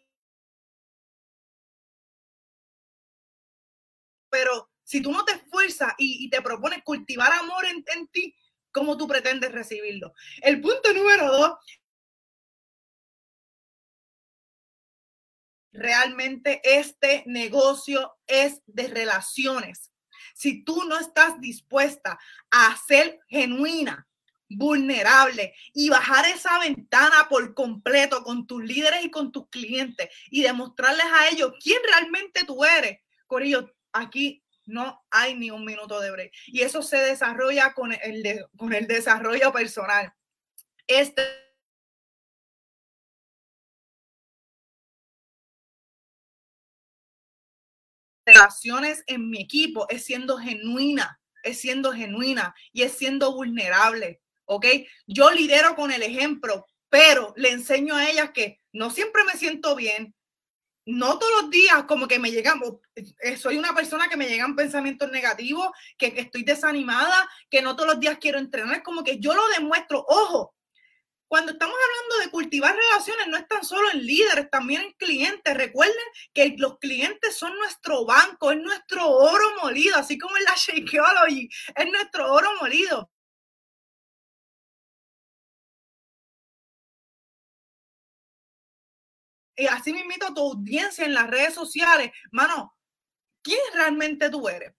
Pero 4.31 4.71
si 4.83 5.01
tú 5.01 5.13
no 5.13 5.25
te 5.25 5.33
esfuerzas 5.33 5.95
y, 5.99 6.29
te 6.31 6.43
propones 6.43 6.83
cultivar 6.83 7.33
amor 7.33 7.65
en, 7.67 7.85
en 7.95 8.09
ti, 8.09 8.35
¿cómo 8.73 8.97
tú 8.97 9.07
pretendes 9.07 9.53
recibirlo? 9.53 10.13
El 10.43 10.61
punto 10.61 10.93
número 10.93 11.31
dos 11.31 11.53
realmente 15.73 16.61
este 16.65 17.25
negocio 17.27 18.17
es 18.27 18.63
de 18.67 18.87
relaciones 18.87 19.91
si 20.35 20.63
tú 20.63 20.85
no 20.85 20.99
estás 20.99 21.41
dispuesta 21.41 22.19
a 22.51 22.77
ser 22.77 23.21
genuina, 23.29 24.07
vulnerable 24.49 25.55
y 25.73 25.89
bajar 25.89 26.27
esa 26.27 26.59
ventana 26.59 27.29
por 27.29 27.55
completo 27.55 28.23
con 28.23 28.47
tus 28.47 28.63
líderes 28.63 29.05
y 29.05 29.11
con 29.11 29.33
tus 29.33 29.49
clientes 29.49 30.11
y 30.31 30.43
demostrarles 30.43 31.07
a 31.07 31.29
ellos 31.29 31.53
quién 31.63 31.79
realmente 31.83 32.45
tú 32.45 32.65
eres, 32.65 33.01
Corillo, 33.27 33.75
aquí 33.93 34.45
no 34.67 35.05
hay 35.11 35.35
ni 35.35 35.51
un 35.51 35.65
minuto 35.65 36.01
de 36.01 36.11
break. 36.11 36.33
Y 36.47 36.61
eso 36.61 36.83
se 36.83 36.99
desarrolla 36.99 37.73
con 37.75 37.93
el, 37.93 38.47
con 38.57 38.73
el 38.73 38.87
desarrollo 38.87 39.53
personal. 39.53 40.13
Este 40.87 41.23
relaciones 48.35 49.03
en 49.07 49.31
mi 49.31 49.41
equipo 49.41 49.87
es 49.89 50.05
siendo 50.05 50.37
genuina, 50.39 51.21
es 51.43 51.61
siendo 51.61 51.93
genuina 51.93 52.55
y 52.73 52.83
es 52.83 52.93
siendo 52.93 53.33
vulnerable, 53.33 54.21
¿ok? 54.47 54.67
Yo 55.07 55.31
lidero 55.31 55.77
con 55.77 55.91
el 55.91 56.03
ejemplo, 56.03 56.67
pero 56.89 57.33
le 57.37 57.51
enseño 57.51 57.95
a 57.95 58.09
ellas 58.11 58.31
que 58.33 58.61
no 58.73 58.91
siempre 58.91 59.25
me 59.25 59.39
siento 59.39 59.75
bien, 59.77 60.15
no 60.87 61.19
todos 61.19 61.43
los 61.43 61.51
días 61.51 61.85
como 61.85 62.07
que 62.07 62.19
me 62.19 62.31
llegan, 62.31 62.61
eh, 62.95 63.37
soy 63.37 63.57
una 63.57 63.75
persona 63.75 64.09
que 64.09 64.17
me 64.17 64.29
llegan 64.29 64.55
pensamientos 64.55 65.11
negativos, 65.11 65.69
que, 65.97 66.13
que 66.13 66.21
estoy 66.21 66.43
desanimada, 66.43 67.29
que 67.49 67.63
no 67.63 67.75
todos 67.75 67.91
los 67.91 68.01
días 68.01 68.19
quiero 68.21 68.39
entrenar, 68.39 68.83
como 68.83 69.03
que 69.03 69.19
yo 69.19 69.35
lo 69.35 69.49
demuestro, 69.49 70.05
ojo, 70.07 70.54
cuando 71.35 71.51
estamos 71.51 71.75
hablando 71.75 72.25
de 72.25 72.31
cultivar 72.31 72.77
relaciones, 72.77 73.27
no 73.27 73.37
es 73.37 73.49
tan 73.49 73.65
solo 73.65 73.91
en 73.91 74.07
líderes, 74.07 74.49
también 74.51 74.83
en 74.83 74.93
clientes. 74.93 75.53
Recuerden 75.53 75.97
que 76.33 76.55
los 76.59 76.79
clientes 76.79 77.37
son 77.37 77.57
nuestro 77.57 78.05
banco, 78.07 78.53
es 78.53 78.59
nuestro 78.59 79.11
oro 79.11 79.45
molido, 79.61 79.97
así 79.97 80.17
como 80.17 80.37
en 80.37 80.45
la 80.45 80.55
Shakeology, 80.55 81.49
es 81.75 81.87
nuestro 81.91 82.33
oro 82.33 82.49
molido. 82.61 83.11
Y 89.57 89.67
así 89.67 89.93
me 89.93 90.03
invito 90.03 90.29
a 90.29 90.35
tu 90.35 90.41
audiencia 90.41 91.05
en 91.05 91.15
las 91.15 91.27
redes 91.29 91.55
sociales, 91.55 92.13
mano, 92.31 92.77
¿quién 93.43 93.59
realmente 93.75 94.31
tú 94.31 94.49
eres? 94.49 94.73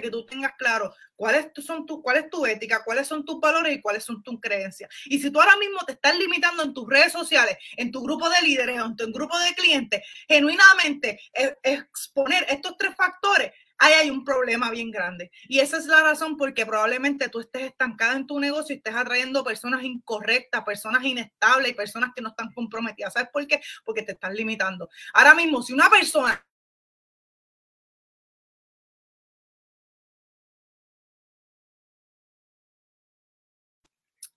Que 0.00 0.10
tú 0.10 0.24
tengas 0.26 0.52
claro 0.58 0.94
cuáles 1.16 1.50
son 1.64 1.86
tu, 1.86 2.02
cuál 2.02 2.18
es 2.18 2.30
tu 2.30 2.46
ética, 2.46 2.82
cuáles 2.84 3.06
son 3.06 3.24
tus 3.24 3.40
valores 3.40 3.74
y 3.74 3.80
cuáles 3.80 4.04
son 4.04 4.22
tus 4.22 4.40
creencias. 4.40 4.90
Y 5.06 5.18
si 5.20 5.30
tú 5.30 5.40
ahora 5.40 5.56
mismo 5.56 5.78
te 5.86 5.92
estás 5.92 6.16
limitando 6.16 6.62
en 6.62 6.74
tus 6.74 6.88
redes 6.88 7.12
sociales, 7.12 7.56
en 7.76 7.90
tu 7.90 8.02
grupo 8.02 8.28
de 8.28 8.42
líderes 8.42 8.80
en 8.80 8.96
tu 8.96 9.12
grupo 9.12 9.38
de 9.38 9.54
clientes, 9.54 10.02
genuinamente 10.28 11.20
eh, 11.34 11.54
exponer 11.62 12.46
estos 12.48 12.76
tres 12.78 12.94
factores, 12.96 13.52
ahí 13.78 13.94
hay 13.94 14.10
un 14.10 14.24
problema 14.24 14.70
bien 14.70 14.90
grande. 14.90 15.30
Y 15.48 15.60
esa 15.60 15.78
es 15.78 15.86
la 15.86 16.02
razón 16.02 16.36
porque 16.36 16.66
probablemente 16.66 17.28
tú 17.28 17.40
estés 17.40 17.62
estancada 17.62 18.14
en 18.14 18.26
tu 18.26 18.38
negocio 18.38 18.74
y 18.74 18.78
estés 18.78 18.94
atrayendo 18.94 19.42
personas 19.42 19.82
incorrectas, 19.82 20.62
personas 20.64 21.04
inestables 21.04 21.70
y 21.70 21.74
personas 21.74 22.10
que 22.14 22.22
no 22.22 22.30
están 22.30 22.52
comprometidas. 22.52 23.14
¿Sabes 23.14 23.30
por 23.32 23.46
qué? 23.46 23.60
Porque 23.84 24.02
te 24.02 24.12
estás 24.12 24.32
limitando. 24.32 24.88
Ahora 25.14 25.34
mismo, 25.34 25.62
si 25.62 25.72
una 25.72 25.88
persona 25.88 26.46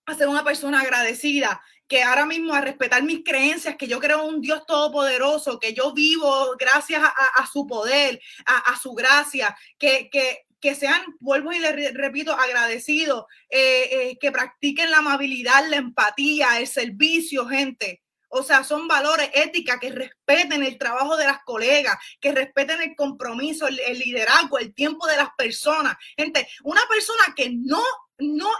a 0.06 0.14
ser 0.14 0.28
una 0.28 0.44
persona 0.44 0.80
agradecida, 0.80 1.62
que 1.88 2.02
ahora 2.02 2.26
mismo 2.26 2.54
a 2.54 2.60
respetar 2.60 3.02
mis 3.02 3.22
creencias, 3.24 3.76
que 3.76 3.86
yo 3.86 4.00
creo 4.00 4.22
en 4.22 4.34
un 4.36 4.40
Dios 4.40 4.64
todopoderoso, 4.66 5.58
que 5.58 5.74
yo 5.74 5.92
vivo 5.92 6.56
gracias 6.58 7.02
a, 7.02 7.46
su 7.46 7.66
poder, 7.66 8.20
a, 8.46 8.78
su 8.80 8.94
gracia, 8.94 9.56
que, 9.78 10.08
que, 10.10 10.74
sean, 10.74 11.02
vuelvo 11.20 11.52
y 11.52 11.58
le 11.58 11.92
repito, 11.92 12.32
agradecidos, 12.32 13.26
eh, 13.50 13.88
eh, 13.92 14.18
que 14.18 14.32
practiquen 14.32 14.90
la 14.90 14.98
amabilidad, 14.98 15.68
la 15.68 15.76
empatía, 15.76 16.58
el 16.58 16.66
servicio, 16.66 17.46
gente. 17.46 18.02
O 18.36 18.42
sea, 18.42 18.64
son 18.64 18.88
valores 18.88 19.30
éticas 19.32 19.78
que 19.78 19.92
respeten 19.92 20.64
el 20.64 20.76
trabajo 20.76 21.16
de 21.16 21.24
las 21.24 21.44
colegas, 21.44 21.96
que 22.20 22.32
respeten 22.32 22.82
el 22.82 22.96
compromiso, 22.96 23.68
el, 23.68 23.76
liderazgo, 23.96 24.58
el 24.58 24.74
tiempo 24.74 25.06
de 25.06 25.16
las 25.16 25.28
personas. 25.38 25.96
Gente, 26.16 26.48
una 26.64 26.80
persona 26.88 27.32
que 27.36 27.50
no 27.50 27.80
no 28.18 28.50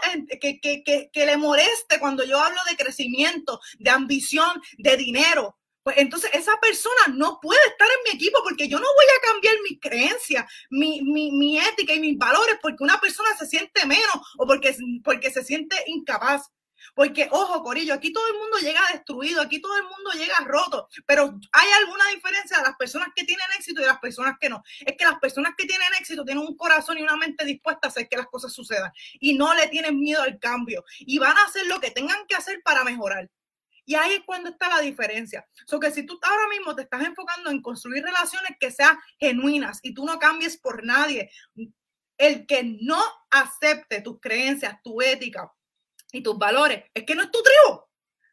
que, 0.41 0.59
que, 0.59 0.83
que, 0.83 1.09
que, 1.11 1.25
le 1.25 1.37
moleste 1.37 1.99
cuando 1.99 2.23
yo 2.23 2.39
hablo 2.39 2.59
de 2.69 2.75
crecimiento, 2.75 3.59
de 3.79 3.89
ambición, 3.89 4.61
de 4.77 4.97
dinero. 4.97 5.57
Pues 5.83 5.97
entonces 5.99 6.31
esa 6.33 6.59
persona 6.59 7.13
no 7.13 7.39
puede 7.39 7.61
estar 7.67 7.87
en 7.87 8.03
mi 8.05 8.17
equipo 8.17 8.39
porque 8.43 8.67
yo 8.67 8.79
no 8.79 8.87
voy 8.87 9.05
a 9.05 9.31
cambiar 9.31 9.55
mis 9.69 9.79
creencias, 9.79 10.43
mi, 10.71 11.01
mi, 11.03 11.31
mi 11.31 11.59
ética 11.59 11.93
y 11.93 11.99
mis 11.99 12.17
valores 12.17 12.57
porque 12.59 12.83
una 12.83 12.99
persona 12.99 13.29
se 13.37 13.45
siente 13.45 13.85
menos 13.85 14.15
o 14.37 14.47
porque, 14.47 14.75
porque 15.03 15.29
se 15.29 15.43
siente 15.43 15.75
incapaz. 15.85 16.49
Porque, 16.93 17.27
ojo, 17.31 17.63
Corillo, 17.63 17.93
aquí 17.93 18.11
todo 18.13 18.27
el 18.27 18.37
mundo 18.37 18.57
llega 18.57 18.81
destruido, 18.91 19.41
aquí 19.41 19.61
todo 19.61 19.75
el 19.77 19.83
mundo 19.83 20.11
llega 20.13 20.35
roto, 20.45 20.87
pero 21.05 21.39
hay 21.51 21.67
alguna 21.81 22.07
diferencia 22.13 22.57
de 22.57 22.63
las 22.63 22.75
personas 22.75 23.09
que 23.15 23.23
tienen 23.23 23.45
éxito 23.57 23.81
y 23.81 23.85
las 23.85 23.99
personas 23.99 24.35
que 24.39 24.49
no. 24.49 24.63
Es 24.79 24.95
que 24.97 25.05
las 25.05 25.19
personas 25.19 25.53
que 25.57 25.65
tienen 25.65 25.87
éxito 25.99 26.23
tienen 26.23 26.45
un 26.45 26.55
corazón 26.55 26.97
y 26.97 27.01
una 27.01 27.15
mente 27.15 27.45
dispuesta 27.45 27.87
a 27.87 27.89
hacer 27.89 28.07
que 28.07 28.17
las 28.17 28.27
cosas 28.27 28.53
sucedan 28.53 28.91
y 29.19 29.37
no 29.37 29.53
le 29.53 29.67
tienen 29.67 29.99
miedo 29.99 30.21
al 30.21 30.39
cambio 30.39 30.83
y 30.99 31.17
van 31.19 31.37
a 31.37 31.45
hacer 31.45 31.65
lo 31.67 31.79
que 31.79 31.91
tengan 31.91 32.25
que 32.27 32.35
hacer 32.35 32.61
para 32.63 32.83
mejorar. 32.83 33.29
Y 33.87 33.95
ahí 33.95 34.13
es 34.13 34.23
cuando 34.25 34.49
está 34.49 34.67
la 34.67 34.81
diferencia. 34.81 35.47
So 35.65 35.79
que 35.79 35.91
si 35.91 36.03
tú 36.03 36.19
ahora 36.21 36.47
mismo 36.49 36.75
te 36.75 36.81
estás 36.81 37.03
enfocando 37.03 37.51
en 37.51 37.61
construir 37.61 38.03
relaciones 38.03 38.57
que 38.59 38.71
sean 38.71 38.97
genuinas 39.19 39.79
y 39.83 39.93
tú 39.93 40.05
no 40.05 40.17
cambies 40.17 40.57
por 40.57 40.83
nadie, 40.83 41.29
el 42.17 42.47
que 42.47 42.77
no 42.81 43.01
acepte 43.29 44.01
tus 44.01 44.19
creencias, 44.19 44.81
tu 44.83 45.01
ética 45.01 45.51
y 46.15 46.23
tus 46.23 46.37
valores, 46.37 46.83
es 46.93 47.03
que 47.03 47.15
no 47.15 47.23
es 47.23 47.31
tu 47.31 47.41
tribu. 47.41 47.81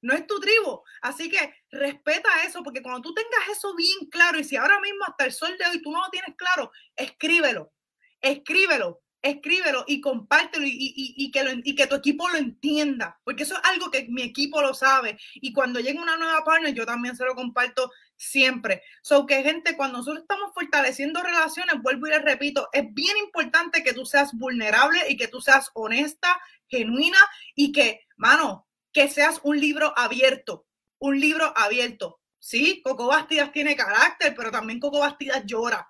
No 0.03 0.15
es 0.15 0.27
tu 0.27 0.41
tribu. 0.41 0.83
Así 1.01 1.31
que 1.31 1.55
respeta 1.71 2.29
eso, 2.45 2.63
porque 2.63 2.83
cuando 2.83 3.03
tú 3.03 3.15
tengas 3.15 3.57
eso 3.57 3.75
bien 3.77 4.11
claro, 4.11 4.39
y 4.39 4.45
si 4.45 4.57
ahora 4.57 4.81
mismo 4.81 5.05
hasta 5.07 5.25
el 5.25 5.33
sol 5.33 5.57
de 5.59 5.67
hoy 5.67 5.81
tú 5.81 5.93
no 5.93 6.01
lo 6.01 6.11
tienes 6.11 6.35
claro, 6.37 6.73
escríbelo. 6.97 7.73
Escríbelo 8.21 9.03
escríbelo 9.23 9.85
y 9.87 10.01
compártelo 10.01 10.67
y, 10.67 11.31
que 11.31 11.61
y 11.65 11.75
que 11.77 11.87
tu 11.87 11.95
equipo 11.95 12.29
lo 12.29 12.37
entienda, 12.37 13.21
porque 13.25 13.45
eso 13.45 13.55
es 13.55 13.61
algo 13.65 13.91
que 13.91 14.07
mi 14.09 14.23
equipo 14.23 14.61
lo 14.61 14.75
sabe. 14.75 15.19
Y 15.35 15.53
cuando 15.53 15.81
llega 15.81 16.03
una 16.03 16.17
nueva 16.17 16.45
partner, 16.45 16.75
yo 16.75 16.85
también 16.85 17.17
se 17.17 17.25
lo 17.25 17.35
comparto 17.35 17.91
siempre. 18.17 18.83
So 19.01 19.25
que 19.25 19.43
gente, 19.43 19.77
cuando 19.77 19.99
nosotros 19.99 20.23
estamos 20.23 20.53
fortaleciendo 20.53 21.23
relaciones, 21.23 21.81
vuelvo 21.81 22.09
y 22.09 22.11
les 22.11 22.23
repito, 22.23 22.69
es 22.73 22.93
bien 22.93 23.17
importante 23.19 23.85
que 23.85 23.95
tú 23.95 24.05
seas 24.05 24.33
vulnerable 24.35 24.99
y 25.09 25.17
que 25.17 25.29
tú 25.29 25.41
seas 25.41 25.71
honesta, 25.75 26.41
genuina 26.73 27.19
y 27.55 27.71
que, 27.71 28.07
mano, 28.17 28.67
que 28.93 29.09
seas 29.09 29.41
un 29.45 29.61
libro 29.61 29.93
abierto, 29.97 30.67
un 30.99 31.21
libro 31.21 31.53
abierto. 31.57 32.21
Sí, 32.39 32.83
Coco 32.83 33.07
Bastidas 33.07 33.53
tiene 33.53 33.77
carácter, 33.77 34.35
pero 34.35 34.51
también 34.51 34.81
Coco 34.81 34.99
Bastidas 34.99 35.45
llora. 35.47 35.89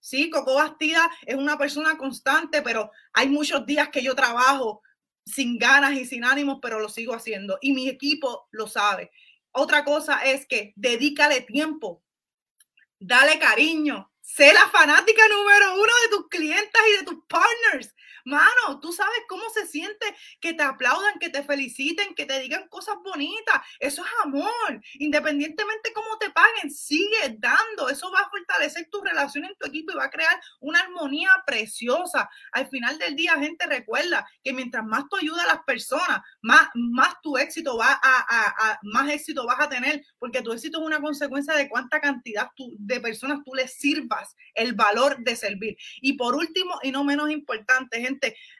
Sí, 0.00 0.30
Coco 0.30 0.54
Bastida 0.54 1.10
es 1.26 1.34
una 1.34 1.58
persona 1.58 1.96
constante, 1.96 2.62
pero 2.62 2.92
hay 3.12 3.28
muchos 3.28 3.66
días 3.66 3.88
que 3.88 4.02
yo 4.02 4.14
trabajo 4.14 4.82
sin 5.26 5.58
ganas 5.58 5.94
y 5.94 6.06
sin 6.06 6.24
ánimos, 6.24 6.58
pero 6.62 6.78
lo 6.78 6.88
sigo 6.88 7.14
haciendo 7.14 7.58
y 7.60 7.72
mi 7.72 7.88
equipo 7.88 8.48
lo 8.52 8.68
sabe. 8.68 9.10
Otra 9.50 9.84
cosa 9.84 10.20
es 10.24 10.46
que 10.46 10.72
dedícale 10.76 11.40
tiempo, 11.40 12.04
dale 13.00 13.38
cariño, 13.38 14.12
sé 14.20 14.52
la 14.52 14.68
fanática 14.68 15.22
número 15.28 15.74
uno 15.74 15.92
de 16.04 16.16
tus 16.16 16.28
clientes 16.28 16.82
y 16.88 16.98
de 16.98 17.04
tus 17.04 17.24
partners. 17.26 17.94
Mano, 18.28 18.78
tú 18.82 18.92
sabes 18.92 19.20
cómo 19.26 19.42
se 19.54 19.66
siente 19.66 20.04
que 20.38 20.52
te 20.52 20.62
aplaudan, 20.62 21.18
que 21.18 21.30
te 21.30 21.42
feliciten, 21.42 22.14
que 22.14 22.26
te 22.26 22.38
digan 22.40 22.68
cosas 22.68 22.96
bonitas. 23.02 23.62
Eso 23.80 24.04
es 24.04 24.10
amor. 24.22 24.82
Independientemente 24.98 25.94
cómo 25.94 26.18
te 26.18 26.28
paguen, 26.30 26.70
sigue 26.70 27.38
dando. 27.38 27.88
Eso 27.88 28.12
va 28.12 28.20
a 28.20 28.28
fortalecer 28.28 28.86
tu 28.90 29.00
relación 29.00 29.46
en 29.46 29.56
tu 29.56 29.66
equipo 29.66 29.92
y 29.92 29.94
va 29.94 30.04
a 30.04 30.10
crear 30.10 30.38
una 30.60 30.80
armonía 30.80 31.30
preciosa. 31.46 32.28
Al 32.52 32.68
final 32.68 32.98
del 32.98 33.16
día, 33.16 33.32
gente, 33.38 33.64
recuerda 33.64 34.28
que 34.44 34.52
mientras 34.52 34.84
más 34.84 35.04
tú 35.08 35.16
ayudas 35.16 35.44
a 35.44 35.54
las 35.54 35.64
personas, 35.64 36.20
más, 36.42 36.68
más 36.74 37.14
tu 37.22 37.38
éxito 37.38 37.78
va 37.78 37.98
a, 38.02 38.78
más 38.82 39.08
éxito 39.10 39.46
vas 39.46 39.60
a 39.60 39.70
tener, 39.70 40.04
porque 40.18 40.42
tu 40.42 40.52
éxito 40.52 40.80
es 40.80 40.86
una 40.86 41.00
consecuencia 41.00 41.54
de 41.54 41.66
cuánta 41.66 41.98
cantidad 41.98 42.50
de 42.58 43.00
personas 43.00 43.38
tú 43.42 43.54
les 43.54 43.72
sirvas, 43.78 44.36
el 44.54 44.74
valor 44.74 45.16
de 45.20 45.34
servir. 45.34 45.78
Y 46.02 46.12
por 46.12 46.34
último, 46.34 46.78
y 46.82 46.92
no 46.92 47.04
menos 47.04 47.30
importante, 47.30 48.02
gente, 48.02 48.17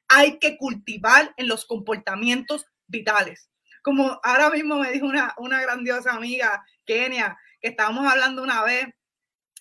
hay 0.08 0.38
que 0.38 0.56
cultivar 0.56 1.32
en 1.36 1.48
los 1.48 1.64
comportamientos 1.64 2.66
vitales. 2.86 3.50
Como 3.82 4.20
ahora 4.22 4.50
mismo 4.50 4.78
me 4.78 4.90
dijo 4.90 5.06
una, 5.06 5.34
una 5.38 5.60
grandiosa 5.60 6.12
amiga, 6.12 6.64
Kenia, 6.84 7.38
que 7.60 7.68
estábamos 7.68 8.06
hablando 8.06 8.42
una 8.42 8.62
vez 8.62 8.86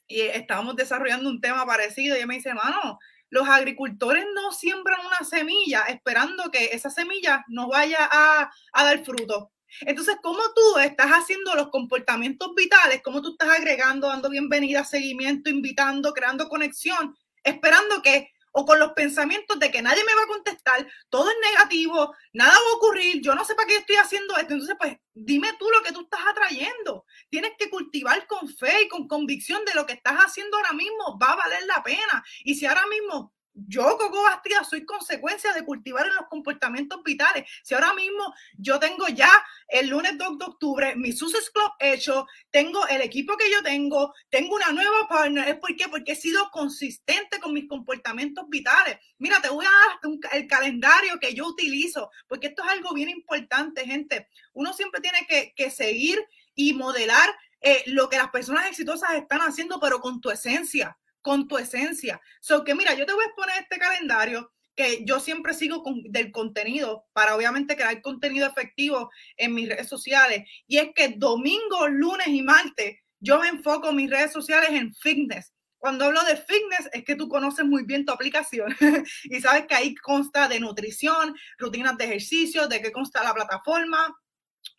y 0.07 0.21
estábamos 0.21 0.75
desarrollando 0.75 1.29
un 1.29 1.41
tema 1.41 1.65
parecido 1.65 2.15
y 2.15 2.19
ella 2.19 2.27
me 2.27 2.35
dice, 2.35 2.49
hermano, 2.49 2.97
los 3.29 3.47
agricultores 3.47 4.25
no 4.33 4.51
siembran 4.51 5.05
una 5.05 5.27
semilla 5.27 5.81
esperando 5.87 6.49
que 6.49 6.65
esa 6.65 6.89
semilla 6.89 7.43
nos 7.49 7.67
vaya 7.67 8.07
a, 8.09 8.49
a, 8.73 8.83
dar 8.83 9.03
fruto. 9.03 9.51
Entonces, 9.81 10.15
¿cómo 10.21 10.39
tú 10.55 10.79
estás 10.79 11.07
haciendo 11.07 11.53
los 11.55 11.69
comportamientos 11.69 12.55
vitales? 12.55 13.01
¿Cómo 13.03 13.21
tú 13.21 13.31
estás 13.31 13.49
agregando, 13.49 14.07
dando 14.07 14.29
bienvenida, 14.29 14.85
seguimiento, 14.85 15.49
invitando, 15.49 16.13
creando 16.13 16.47
conexión, 16.47 17.17
esperando 17.43 18.01
que 18.01 18.31
o 18.59 18.65
con 18.65 18.79
los 18.79 18.93
pensamientos 18.93 19.59
de 19.59 19.69
que 19.69 19.83
nadie 19.83 20.03
me 20.03 20.15
va 20.15 20.23
a 20.23 20.27
contestar, 20.27 20.87
todo 21.09 21.29
es 21.29 21.35
negativo, 21.51 22.15
nada 22.33 22.53
va 22.53 22.71
a 22.71 22.75
ocurrir, 22.75 23.21
yo 23.21 23.35
no 23.35 23.45
sé 23.45 23.53
para 23.53 23.67
qué 23.67 23.77
estoy 23.77 23.97
haciendo 23.97 24.35
esto. 24.35 24.53
Entonces, 24.53 24.75
pues 24.79 24.97
dime 25.13 25.49
tú 25.59 25.69
lo 25.69 25.83
que 25.83 25.91
tú 25.91 26.01
estás 26.01 26.21
atrayendo. 26.27 27.05
Tienes 27.29 27.51
que 27.59 27.69
cultivar 27.69 28.25
con 28.25 28.49
fe 28.49 28.81
y 28.81 28.87
con 28.87 29.07
convicción 29.07 29.63
de 29.63 29.75
lo 29.75 29.85
que 29.85 29.93
estás 29.93 30.15
haciendo 30.15 30.57
ahora 30.57 30.73
mismo 30.73 31.19
va 31.21 31.33
a 31.33 31.35
valer 31.35 31.67
la 31.67 31.83
pena. 31.83 32.23
Y 32.43 32.55
si 32.55 32.65
ahora 32.65 32.87
mismo 32.87 33.31
yo, 33.65 33.97
Coco 33.97 34.21
Bastida, 34.21 34.63
soy 34.63 34.85
consecuencia 34.85 35.51
de 35.53 35.65
cultivar 35.65 36.05
en 36.05 36.15
los 36.15 36.27
comportamientos 36.27 37.01
vitales. 37.03 37.49
Si 37.63 37.73
ahora 37.73 37.93
mismo 37.93 38.33
yo 38.57 38.79
tengo 38.79 39.07
ya 39.07 39.31
el 39.67 39.89
lunes 39.89 40.17
2 40.17 40.37
de 40.37 40.45
octubre 40.45 40.95
mi 40.95 41.11
Success 41.11 41.49
Club 41.49 41.71
hecho, 41.79 42.27
tengo 42.51 42.87
el 42.87 43.01
equipo 43.01 43.35
que 43.35 43.49
yo 43.51 43.63
tengo, 43.63 44.13
tengo 44.29 44.55
una 44.55 44.71
nueva 44.71 45.07
partner, 45.07 45.47
¿es 45.47 45.55
por 45.55 45.75
qué? 45.75 45.87
Porque 45.89 46.11
he 46.11 46.15
sido 46.15 46.49
consistente 46.51 47.39
con 47.39 47.53
mis 47.53 47.67
comportamientos 47.67 48.47
vitales. 48.47 48.99
Mira, 49.17 49.41
te 49.41 49.49
voy 49.49 49.65
a 49.65 49.69
dar 49.69 50.33
el 50.33 50.47
calendario 50.47 51.19
que 51.19 51.33
yo 51.33 51.47
utilizo, 51.47 52.11
porque 52.27 52.47
esto 52.47 52.63
es 52.63 52.69
algo 52.69 52.93
bien 52.93 53.09
importante, 53.09 53.85
gente. 53.85 54.29
Uno 54.53 54.73
siempre 54.73 55.01
tiene 55.01 55.25
que, 55.27 55.53
que 55.55 55.71
seguir 55.71 56.23
y 56.53 56.73
modelar 56.73 57.35
eh, 57.61 57.83
lo 57.87 58.07
que 58.07 58.17
las 58.17 58.29
personas 58.29 58.67
exitosas 58.67 59.15
están 59.15 59.39
haciendo, 59.39 59.79
pero 59.79 59.99
con 59.99 60.21
tu 60.21 60.29
esencia 60.29 60.97
con 61.21 61.47
tu 61.47 61.57
esencia. 61.57 62.21
So 62.39 62.63
que 62.63 62.75
mira, 62.75 62.93
yo 62.93 63.05
te 63.05 63.13
voy 63.13 63.23
a 63.23 63.27
exponer 63.27 63.55
este 63.61 63.77
calendario 63.77 64.51
que 64.75 65.03
yo 65.05 65.19
siempre 65.19 65.53
sigo 65.53 65.81
con, 65.81 66.03
del 66.03 66.31
contenido 66.31 67.05
para 67.11 67.35
obviamente 67.35 67.75
crear 67.75 68.01
contenido 68.01 68.47
efectivo 68.47 69.09
en 69.35 69.53
mis 69.53 69.67
redes 69.67 69.89
sociales. 69.89 70.47
Y 70.67 70.77
es 70.77 70.89
que 70.95 71.15
domingo, 71.17 71.87
lunes 71.87 72.27
y 72.27 72.43
martes 72.43 72.97
yo 73.19 73.39
me 73.39 73.47
enfoco 73.47 73.91
mis 73.91 74.09
redes 74.09 74.31
sociales 74.31 74.69
en 74.71 74.93
fitness. 74.93 75.51
Cuando 75.79 76.05
hablo 76.05 76.23
de 76.23 76.37
fitness 76.37 76.89
es 76.93 77.03
que 77.03 77.15
tú 77.15 77.27
conoces 77.27 77.65
muy 77.65 77.83
bien 77.83 78.05
tu 78.05 78.11
aplicación 78.11 78.75
y 79.23 79.41
sabes 79.41 79.65
que 79.67 79.75
ahí 79.75 79.95
consta 79.95 80.47
de 80.47 80.59
nutrición, 80.59 81.35
rutinas 81.57 81.97
de 81.97 82.05
ejercicio, 82.05 82.67
de 82.67 82.81
qué 82.81 82.91
consta 82.91 83.23
la 83.23 83.33
plataforma, 83.33 84.15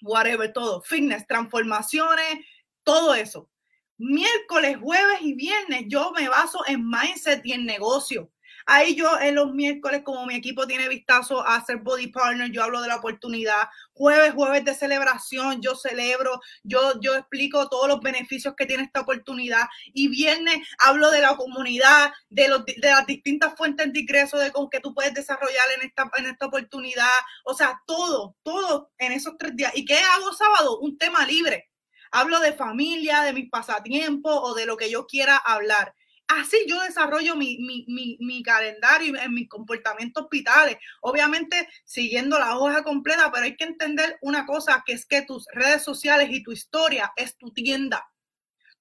whatever, 0.03 0.53
todo, 0.53 0.81
fitness, 0.83 1.27
transformaciones, 1.27 2.45
todo 2.85 3.15
eso 3.15 3.51
miércoles, 3.99 4.79
jueves 4.81 5.19
y 5.21 5.35
viernes 5.35 5.85
yo 5.89 6.13
me 6.13 6.29
baso 6.29 6.61
en 6.67 6.89
mindset 6.89 7.45
y 7.45 7.53
en 7.53 7.67
negocio. 7.67 8.31
Ahí 8.71 8.95
yo 8.95 9.19
en 9.19 9.35
los 9.35 9.55
miércoles, 9.55 10.03
como 10.05 10.27
mi 10.27 10.35
equipo 10.35 10.67
tiene 10.67 10.89
vistazo 10.89 11.41
a 11.47 11.65
ser 11.65 11.79
body 11.79 12.09
partner, 12.09 12.51
yo 12.51 12.63
hablo 12.63 12.83
de 12.83 12.89
la 12.89 12.97
oportunidad. 12.97 13.63
Jueves, 13.95 14.35
jueves 14.35 14.63
de 14.63 14.75
celebración, 14.75 15.63
yo 15.63 15.75
celebro, 15.75 16.39
yo, 16.65 17.01
yo 17.01 17.17
explico 17.17 17.71
todos 17.71 17.89
los 17.89 18.01
beneficios 18.01 18.55
que 18.55 18.67
tiene 18.67 18.83
esta 18.83 19.01
oportunidad. 19.01 19.67
Y 19.95 20.09
viernes 20.09 20.59
hablo 20.81 21.11
de 21.11 21.23
la 21.23 21.35
comunidad, 21.37 22.13
de, 22.29 22.49
los, 22.49 22.67
de 22.67 22.91
las 22.91 23.07
distintas 23.07 23.55
fuentes 23.57 23.91
de 23.91 24.01
ingreso 24.01 24.37
de 24.37 24.53
con 24.53 24.69
que 24.69 24.81
tú 24.81 24.93
puedes 24.93 25.15
desarrollar 25.15 25.65
en 25.75 25.87
esta, 25.87 26.11
en 26.19 26.27
esta 26.27 26.45
oportunidad. 26.45 27.09
O 27.45 27.55
sea, 27.55 27.81
todo, 27.87 28.37
todo 28.43 28.91
en 28.99 29.13
esos 29.13 29.39
tres 29.39 29.57
días. 29.57 29.73
¿Y 29.77 29.87
qué 29.87 29.99
hago 29.99 30.31
sábado? 30.35 30.79
Un 30.81 30.99
tema 30.99 31.25
libre 31.25 31.68
hablo 32.11 32.41
de 32.41 32.53
familia, 32.53 33.23
de 33.23 33.33
mis 33.33 33.51
pasatiempos 33.51 34.39
o 34.43 34.55
de 34.55 34.67
lo 34.67 34.77
que 34.77 34.91
yo 34.91 35.07
quiera 35.07 35.37
hablar. 35.37 35.95
Así 36.29 36.59
yo 36.67 36.81
desarrollo 36.83 37.37
mi, 37.37 37.57
mi, 37.59 38.43
calendario 38.43 39.17
en 39.17 39.33
mis 39.33 39.49
comportamientos 39.49 40.29
vitales. 40.31 40.77
Obviamente 41.01 41.69
siguiendo 41.85 42.39
la 42.39 42.59
hoja 42.59 42.85
completa, 42.85 43.33
pero 43.33 43.45
hay 43.45 43.57
que 43.57 43.65
entender 43.65 44.19
una 44.21 44.45
cosa, 44.45 44.83
que 44.85 44.93
es 44.93 45.07
que 45.07 45.23
tus 45.23 45.47
redes 45.55 45.83
sociales 45.83 46.29
y 46.31 46.43
tu 46.43 46.53
historia 46.53 47.13
es 47.17 47.39
tu 47.39 47.51
tienda. 47.51 48.07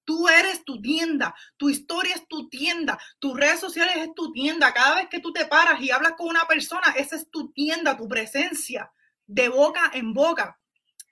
Tú 0.04 0.28
eres 0.28 0.62
tu 0.64 0.80
tienda, 0.80 1.34
tu 1.56 1.70
historia 1.70 2.14
es 2.14 2.26
tu 2.28 2.48
tienda, 2.50 2.98
tus 3.18 3.34
redes 3.34 3.60
sociales 3.60 3.96
es 3.96 4.14
tu 4.14 4.30
tienda. 4.32 4.72
Cada 4.74 4.96
vez 4.96 5.08
que 5.08 5.20
tú 5.20 5.32
te 5.32 5.46
paras 5.46 5.80
y 5.80 5.90
hablas 5.90 6.12
con 6.18 6.28
una 6.28 6.46
persona, 6.46 6.94
esa 6.96 7.16
es 7.16 7.30
tu 7.30 7.50
tienda, 7.52 7.96
tu 7.96 8.08
presencia, 8.08 8.92
de 9.26 9.48
boca 9.48 9.90
en 9.94 10.12
boca. 10.12 10.58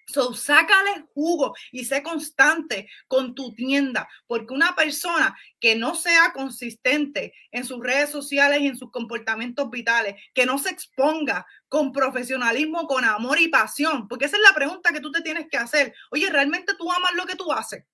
So, 0.08 0.34
sácale 0.34 1.04
jugo 1.14 1.56
y 1.72 1.84
sé 1.84 2.02
constante 2.02 2.88
con 3.08 3.34
tu 3.34 3.52
tienda, 3.54 4.08
porque 4.28 4.54
una 4.54 4.76
persona 4.76 5.36
que 5.58 5.74
no 5.74 5.96
sea 5.96 6.32
consistente 6.32 7.34
en 7.50 7.64
sus 7.64 7.82
redes 7.82 8.10
sociales 8.10 8.60
y 8.60 8.68
en 8.68 8.76
sus 8.76 8.92
comportamientos 8.92 9.68
vitales, 9.68 10.14
que 10.32 10.46
no 10.46 10.58
se 10.58 10.70
exponga 10.70 11.44
con 11.68 11.90
profesionalismo, 11.90 12.86
con 12.86 13.04
amor 13.04 13.40
y 13.40 13.48
pasión, 13.48 14.06
porque 14.06 14.26
esa 14.26 14.36
es 14.36 14.42
la 14.42 14.54
pregunta 14.54 14.92
que 14.92 15.00
tú 15.00 15.10
te 15.10 15.22
tienes 15.22 15.48
que 15.50 15.56
hacer. 15.56 15.92
Oye, 16.12 16.30
¿realmente 16.30 16.74
tú 16.78 16.90
amas 16.92 17.12
lo 17.14 17.26
que 17.26 17.34
tú 17.34 17.52
haces? 17.52 17.84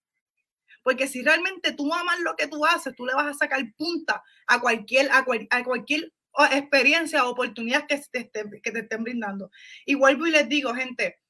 Porque 0.83 1.09
si 1.09 1.22
realmente 1.22 1.72
tú 1.72 1.94
amas 1.94 2.20
lo 2.20 2.37
que 2.37 2.46
tú 2.46 2.66
haces, 2.66 2.94
tú 2.94 3.07
le 3.07 3.14
vas 3.14 3.27
a 3.27 3.35
sacar 3.35 3.62
punta 3.75 4.22
a 4.46 4.61
cualquier, 4.61 5.11
a, 5.12 5.25
cualquier 5.64 6.12
experiencias 6.51 7.22
o 7.22 7.31
oportunidades 7.31 7.87
que 7.87 8.03
te, 8.11 8.18
estén, 8.18 8.51
que 8.62 8.70
te 8.70 8.81
estén 8.81 9.03
brindando. 9.03 9.51
Y 9.87 9.94
vuelvo 9.94 10.27
y 10.27 10.33
les 10.33 10.46
digo, 10.48 10.75
gente, 10.75 11.20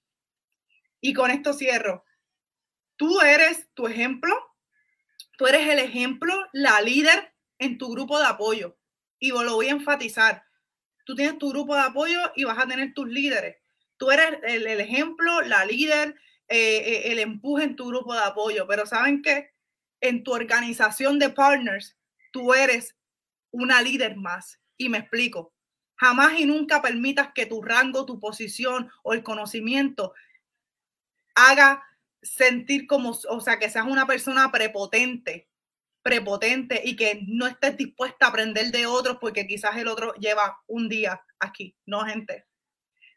y 1.02 1.12
con 1.12 1.30
esto 1.32 1.52
cierro, 1.52 2.04
tú 2.96 3.20
eres 3.20 3.68
tu 3.74 3.88
ejemplo, 3.88 4.34
tú 5.36 5.48
eres 5.48 5.68
el 5.68 5.80
ejemplo, 5.80 6.32
la 6.52 6.80
líder 6.80 7.34
en 7.58 7.76
tu 7.76 7.90
grupo 7.90 8.18
de 8.18 8.26
apoyo. 8.26 8.78
Y 9.18 9.30
lo 9.30 9.54
voy 9.54 9.66
a 9.66 9.72
enfatizar. 9.72 10.44
Tú 11.04 11.16
tienes 11.16 11.38
tu 11.38 11.50
grupo 11.50 11.74
de 11.74 11.82
apoyo 11.82 12.18
y 12.36 12.44
vas 12.44 12.58
a 12.58 12.68
tener 12.68 12.94
tus 12.94 13.08
líderes. 13.08 13.56
Tú 13.96 14.12
eres 14.12 14.38
el, 14.44 14.80
ejemplo, 14.80 15.42
la 15.42 15.64
líder, 15.64 16.14
eh, 16.48 16.76
eh, 16.76 17.12
el 17.12 17.18
empuje 17.18 17.64
en 17.64 17.76
tu 17.76 17.88
grupo 17.88 18.14
de 18.14 18.20
apoyo. 18.20 18.66
Pero 18.68 18.86
¿saben 18.86 19.22
qué? 19.22 19.50
En 20.00 20.22
tu 20.22 20.32
organización 20.32 21.18
de 21.18 21.30
partners, 21.30 21.96
tú 22.30 22.54
eres 22.54 22.96
una 23.50 23.82
líder 23.82 24.16
más. 24.16 24.60
Y 24.76 24.88
me 24.88 24.98
explico. 24.98 25.52
Jamás 25.96 26.38
y 26.38 26.46
nunca 26.46 26.80
permitas 26.80 27.32
que 27.34 27.46
tu 27.46 27.60
rango, 27.60 28.06
tu 28.06 28.20
posición 28.20 28.88
o 29.02 29.14
el 29.14 29.24
conocimiento 29.24 30.14
haga 31.34 31.82
sentir 32.22 32.86
como, 32.86 33.10
o 33.28 33.40
sea, 33.40 33.58
que 33.58 33.70
seas 33.70 33.86
una 33.86 34.06
persona 34.06 34.50
prepotente, 34.52 35.48
prepotente 36.02 36.80
y 36.84 36.96
que 36.96 37.20
no 37.26 37.46
estés 37.46 37.76
dispuesta 37.76 38.26
a 38.26 38.28
aprender 38.28 38.70
de 38.70 38.86
otros 38.86 39.18
porque 39.20 39.46
quizás 39.46 39.76
el 39.76 39.88
otro 39.88 40.14
lleva 40.14 40.60
un 40.66 40.88
día 40.88 41.22
aquí. 41.38 41.76
No, 41.86 42.04
gente. 42.04 42.46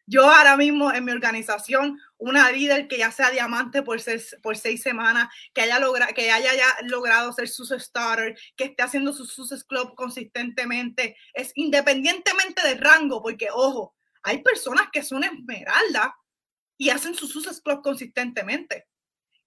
Yo 0.07 0.29
ahora 0.29 0.55
mismo 0.55 0.93
en 0.93 1.03
mi 1.03 1.11
organización, 1.11 1.99
una 2.17 2.51
líder 2.51 2.87
que 2.87 2.99
ya 2.99 3.11
sea 3.11 3.31
diamante 3.31 3.81
por 3.81 3.99
seis, 3.99 4.37
por 4.43 4.55
seis 4.55 4.83
semanas, 4.83 5.29
que 5.51 5.61
haya, 5.61 5.79
logra, 5.79 6.07
que 6.07 6.31
haya 6.31 6.53
ya 6.53 6.67
logrado 6.83 7.33
ser 7.33 7.47
sus 7.47 7.69
starter, 7.69 8.37
que 8.55 8.65
esté 8.65 8.83
haciendo 8.83 9.13
sus 9.13 9.33
sus 9.33 9.63
club 9.63 9.95
consistentemente, 9.95 11.17
es 11.33 11.51
independientemente 11.55 12.67
del 12.67 12.79
rango, 12.79 13.23
porque 13.23 13.47
ojo, 13.51 13.95
hay 14.21 14.43
personas 14.43 14.89
que 14.91 15.01
son 15.01 15.23
esmeraldas 15.23 16.09
y 16.77 16.89
hacen 16.89 17.15
sus 17.15 17.31
sus 17.31 17.61
club 17.61 17.81
consistentemente. 17.81 18.87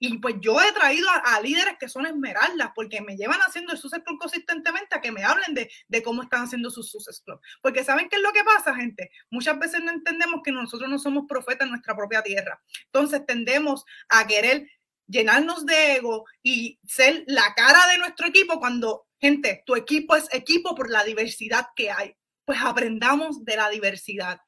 Y 0.00 0.18
pues 0.18 0.36
yo 0.40 0.60
he 0.60 0.72
traído 0.72 1.08
a, 1.10 1.40
líderes 1.40 1.74
que 1.78 1.88
son 1.88 2.06
esmeraldas 2.06 2.70
porque 2.74 3.00
me 3.00 3.16
llevan 3.16 3.40
haciendo 3.40 3.72
el 3.72 3.78
Success 3.78 4.02
Club 4.04 4.18
consistentemente 4.18 4.96
a 4.96 5.00
que 5.00 5.10
me 5.10 5.24
hablen 5.24 5.54
de, 5.54 5.68
de 5.88 6.02
cómo 6.02 6.22
están 6.22 6.44
haciendo 6.44 6.70
sus 6.70 6.90
Success 6.90 7.20
Club. 7.20 7.40
Porque 7.60 7.82
¿saben 7.82 8.08
qué 8.08 8.16
es 8.16 8.22
lo 8.22 8.32
que 8.32 8.44
pasa, 8.44 8.74
gente? 8.74 9.10
Muchas 9.30 9.58
veces 9.58 9.82
no 9.82 9.90
entendemos 9.90 10.40
que 10.44 10.52
nosotros 10.52 10.88
no 10.88 10.98
somos 10.98 11.24
profetas 11.28 11.66
en 11.66 11.70
nuestra 11.70 11.96
propia 11.96 12.22
tierra. 12.22 12.62
Entonces 12.84 13.26
tendemos 13.26 13.84
a 14.08 14.26
querer 14.26 14.68
llenarnos 15.08 15.66
de 15.66 15.96
ego 15.96 16.26
y 16.42 16.78
ser 16.86 17.24
la 17.26 17.54
cara 17.56 17.88
de 17.88 17.98
nuestro 17.98 18.28
equipo 18.28 18.60
cuando, 18.60 19.08
gente, 19.20 19.64
tu 19.66 19.74
equipo 19.74 20.14
es 20.14 20.28
equipo 20.32 20.76
por 20.76 20.90
la 20.90 21.02
diversidad 21.02 21.66
que 21.74 21.90
hay. 21.90 22.14
Pues 22.44 22.60
aprendamos 22.62 23.44
de 23.44 23.56
la 23.56 23.68
diversidad. 23.68 24.40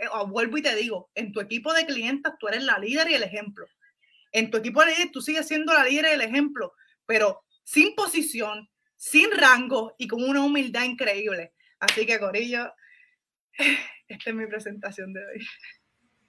Eh, 0.00 0.06
vuelvo 0.28 0.58
y 0.58 0.62
te 0.62 0.74
digo, 0.74 1.10
en 1.14 1.32
tu 1.32 1.40
equipo 1.40 1.72
de 1.72 1.86
clientes 1.86 2.32
tú 2.38 2.48
eres 2.48 2.64
la 2.64 2.78
líder 2.78 3.10
y 3.10 3.14
el 3.14 3.22
ejemplo 3.22 3.66
en 4.36 4.50
tu 4.50 4.58
equipo 4.58 4.80
de 4.84 4.92
líder 4.92 5.10
tú 5.12 5.22
sigues 5.22 5.48
siendo 5.48 5.72
la 5.72 5.84
líder 5.84 6.06
y 6.10 6.14
el 6.14 6.20
ejemplo, 6.20 6.74
pero 7.06 7.42
sin 7.64 7.94
posición, 7.94 8.68
sin 8.96 9.30
rango 9.30 9.94
y 9.96 10.06
con 10.06 10.22
una 10.22 10.44
humildad 10.44 10.84
increíble. 10.84 11.54
Así 11.80 12.04
que, 12.04 12.18
Corillo, 12.18 12.70
esta 14.08 14.30
es 14.30 14.36
mi 14.36 14.46
presentación 14.46 15.14
de 15.14 15.20
hoy. 15.20 15.46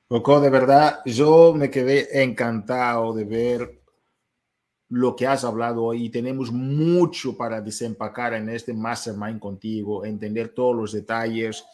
Coco, 0.07 0.39
de 0.39 0.49
verdad, 0.49 1.01
yo 1.05 1.53
me 1.53 1.69
quedé 1.69 2.23
encantado 2.23 3.13
de 3.13 3.25
ver 3.25 3.81
lo 4.87 5.13
que 5.13 5.27
has 5.27 5.43
hablado 5.43 5.83
hoy. 5.83 6.09
Tenemos 6.09 6.49
mucho 6.49 7.35
para 7.35 7.59
desempacar 7.59 8.33
en 8.35 8.47
este 8.47 8.73
mastermind 8.73 9.39
contigo, 9.39 10.05
entender 10.05 10.49
todos 10.49 10.73
los 10.73 10.93
detalles. 10.93 11.65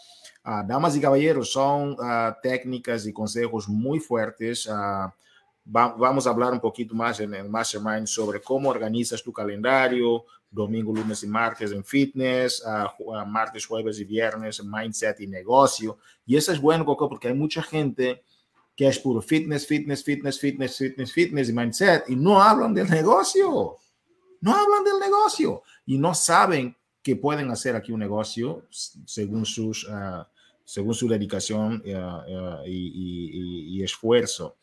Uh, 0.45 0.67
damas 0.67 0.93
y 0.97 0.99
caballeros, 0.99 1.53
son 1.53 1.91
uh, 1.93 2.33
técnicas 2.41 3.05
y 3.05 3.13
consejos 3.13 3.69
muy 3.69 4.01
fuertes. 4.01 4.67
Uh, 4.67 5.09
vamos 5.63 6.27
a 6.27 6.31
hablar 6.31 6.51
un 6.51 6.59
poquito 6.59 6.93
más 6.93 7.21
en 7.21 7.33
el 7.33 7.47
Mastermind 7.47 8.07
sobre 8.07 8.41
cómo 8.41 8.69
organizas 8.69 9.23
tu 9.23 9.31
calendario, 9.31 10.25
domingo, 10.51 10.93
lunes 10.93 11.23
y 11.23 11.27
martes 11.27 11.71
en 11.71 11.85
fitness, 11.85 12.61
martes, 13.25 13.65
jueves 13.65 13.97
y 13.99 14.03
viernes 14.03 14.59
en 14.59 14.69
mindset 14.69 15.21
y 15.21 15.27
negocio. 15.27 15.97
Y 16.25 16.35
eso 16.35 16.51
es 16.51 16.59
bueno, 16.59 16.85
Coco, 16.85 17.07
porque 17.07 17.29
hay 17.29 17.33
mucha 17.33 17.63
gente 17.63 18.23
que 18.75 18.89
es 18.89 18.99
puro 18.99 19.21
fitness, 19.21 19.65
fitness, 19.65 20.03
fitness, 20.03 20.37
fitness, 20.37 20.77
fitness, 20.77 21.13
fitness 21.13 21.49
y 21.49 21.53
mindset 21.53 22.09
y 22.09 22.17
no 22.17 22.41
hablan 22.41 22.73
del 22.73 22.89
negocio. 22.89 23.77
No 24.41 24.53
hablan 24.53 24.83
del 24.83 24.99
negocio 24.99 25.63
y 25.85 25.97
no 25.97 26.13
saben 26.13 26.75
que 27.01 27.15
pueden 27.15 27.49
hacer 27.51 27.77
aquí 27.77 27.93
un 27.93 28.01
negocio 28.01 28.65
según 28.69 29.45
sus... 29.45 29.87
según 30.63 30.93
su 30.93 31.07
dedicación 31.07 31.83
uh, 31.85 32.65
y, 32.65 33.77
y, 33.77 33.83
esfuerzo 33.83 34.57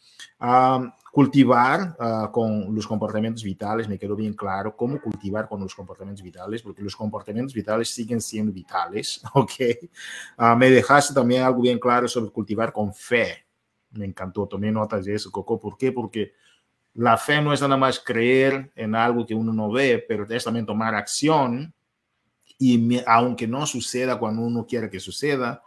cultivar 1.11 1.97
ah, 1.99 2.31
con 2.33 2.75
los 2.75 2.87
comportamientos 2.87 3.43
vitales, 3.43 3.89
me 3.89 3.99
quedó 3.99 4.15
bien 4.15 4.35
claro 4.35 4.77
cómo 4.77 5.01
cultivar 5.01 5.49
con 5.49 5.61
los 5.61 5.75
comportamientos 5.75 6.23
vitales, 6.23 6.63
porque 6.63 6.83
los 6.83 6.95
comportamientos 6.95 7.53
vitales 7.53 7.91
siguen 7.91 8.21
siendo 8.21 8.53
vitales, 8.53 9.21
¿ok? 9.35 9.53
Uh, 10.39 10.57
me 10.57 10.71
dejaste 10.71 11.13
también 11.13 11.43
algo 11.43 11.63
bien 11.63 11.79
claro 11.79 12.07
sobre 12.07 12.31
cultivar 12.31 12.73
con 12.73 12.95
fe. 12.95 13.45
Me 13.93 14.07
encantó, 14.07 14.47
tomé 14.47 14.71
notas 14.71 15.05
de 15.05 15.15
eso, 15.15 15.33
Coco. 15.33 15.59
¿Por 15.59 15.77
qué? 15.77 15.91
Porque 15.91 16.33
la 16.95 17.17
fe 17.17 17.41
no 17.43 17.53
es 17.53 17.61
nada 17.61 17.77
más 17.77 17.99
creer 17.99 18.71
en 18.77 18.95
algo 18.95 19.27
que 19.27 19.35
uno 19.35 19.53
no 19.53 19.71
ve, 19.71 20.05
pero 20.07 20.25
es 20.29 20.45
también 20.45 20.67
tomar 20.67 20.95
acción 20.95 21.75
y 22.59 23.01
aunque 23.07 23.49
no 23.49 23.67
suceda 23.67 24.19
cuando 24.19 24.43
uno 24.43 24.67
quiere 24.67 24.91
que 24.91 25.01
suceda, 25.01 25.63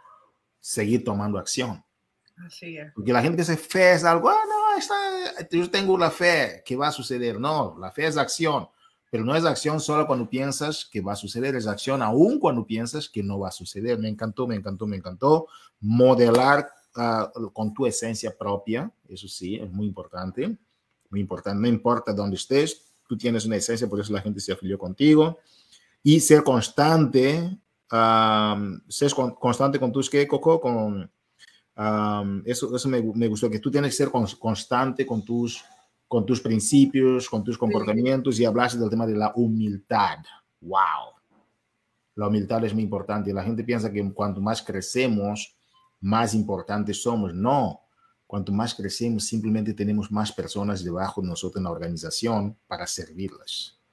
seguir 0.64 1.04
tomando 1.04 1.38
acción. 1.38 1.84
Así 2.38 2.78
es. 2.78 2.90
Porque 2.94 3.12
la 3.12 3.20
gente 3.20 3.36
que 3.36 3.44
se 3.44 3.56
fe 3.58 3.92
es 3.92 4.02
algo, 4.02 4.30
ah, 4.30 4.40
no, 4.48 4.78
está, 4.78 5.46
yo 5.50 5.70
tengo 5.70 5.98
la 5.98 6.10
fe 6.10 6.62
que 6.64 6.74
va 6.74 6.88
a 6.88 6.92
suceder. 6.92 7.38
No, 7.38 7.76
la 7.78 7.92
fe 7.92 8.06
es 8.06 8.16
acción, 8.16 8.66
pero 9.10 9.26
no 9.26 9.36
es 9.36 9.44
acción 9.44 9.78
solo 9.78 10.06
cuando 10.06 10.28
piensas 10.28 10.88
que 10.90 11.02
va 11.02 11.12
a 11.12 11.16
suceder, 11.16 11.54
es 11.54 11.66
acción 11.66 12.00
aún 12.00 12.40
cuando 12.40 12.66
piensas 12.66 13.10
que 13.10 13.22
no 13.22 13.38
va 13.38 13.48
a 13.48 13.52
suceder. 13.52 13.98
Me 13.98 14.08
encantó, 14.08 14.46
me 14.46 14.54
encantó, 14.54 14.86
me 14.86 14.96
encantó. 14.96 15.48
Modelar 15.80 16.66
uh, 16.96 17.50
con 17.50 17.74
tu 17.74 17.84
esencia 17.84 18.34
propia, 18.34 18.90
eso 19.06 19.28
sí, 19.28 19.56
es 19.56 19.70
muy 19.70 19.86
importante. 19.86 20.56
Muy 21.10 21.20
importante, 21.20 21.60
no 21.60 21.68
importa 21.68 22.14
dónde 22.14 22.36
estés, 22.36 22.80
tú 23.06 23.18
tienes 23.18 23.44
una 23.44 23.56
esencia, 23.56 23.86
por 23.86 24.00
eso 24.00 24.14
la 24.14 24.22
gente 24.22 24.40
se 24.40 24.52
afilió 24.52 24.78
contigo. 24.78 25.40
Y 26.02 26.20
ser 26.20 26.42
constante, 26.42 27.58
um, 27.94 28.80
ser 28.88 29.12
constante 29.38 29.78
con 29.78 29.92
tus 29.92 30.10
que, 30.10 30.26
Coco, 30.26 30.60
con 30.60 31.10
eso 32.44 32.74
eso 32.74 32.88
me, 32.88 33.02
me, 33.02 33.28
gustó, 33.28 33.50
que 33.50 33.58
tú 33.58 33.70
tienes 33.70 33.90
que 33.90 34.04
ser 34.04 34.10
constante 34.38 35.04
con 35.06 35.24
tus, 35.24 35.64
con 36.06 36.24
tus 36.24 36.40
principios, 36.40 37.28
con 37.28 37.42
tus 37.42 37.58
comportamientos 37.58 38.38
y 38.38 38.44
hablaste 38.44 38.78
del 38.78 38.90
tema 38.90 39.06
de 39.06 39.16
la 39.16 39.32
humildad. 39.34 40.18
¡Wow! 40.60 41.14
La 42.16 42.28
humildad 42.28 42.64
es 42.64 42.74
muy 42.74 42.84
importante. 42.84 43.32
La 43.32 43.42
gente 43.42 43.64
piensa 43.64 43.90
que 43.90 44.12
cuanto 44.12 44.40
más 44.40 44.62
crecemos, 44.62 45.56
más 46.00 46.34
importantes 46.34 47.02
somos. 47.02 47.34
No, 47.34 47.80
cuanto 48.26 48.52
más 48.52 48.74
crecemos, 48.74 49.24
simplemente 49.24 49.74
tenemos 49.74 50.12
más 50.12 50.30
personas 50.30 50.84
debajo 50.84 51.20
de 51.22 51.28
nosotros 51.28 51.58
en 51.58 51.64
la 51.64 51.72
organización 51.72 52.56
para 52.68 52.86
servirlas 52.86 53.83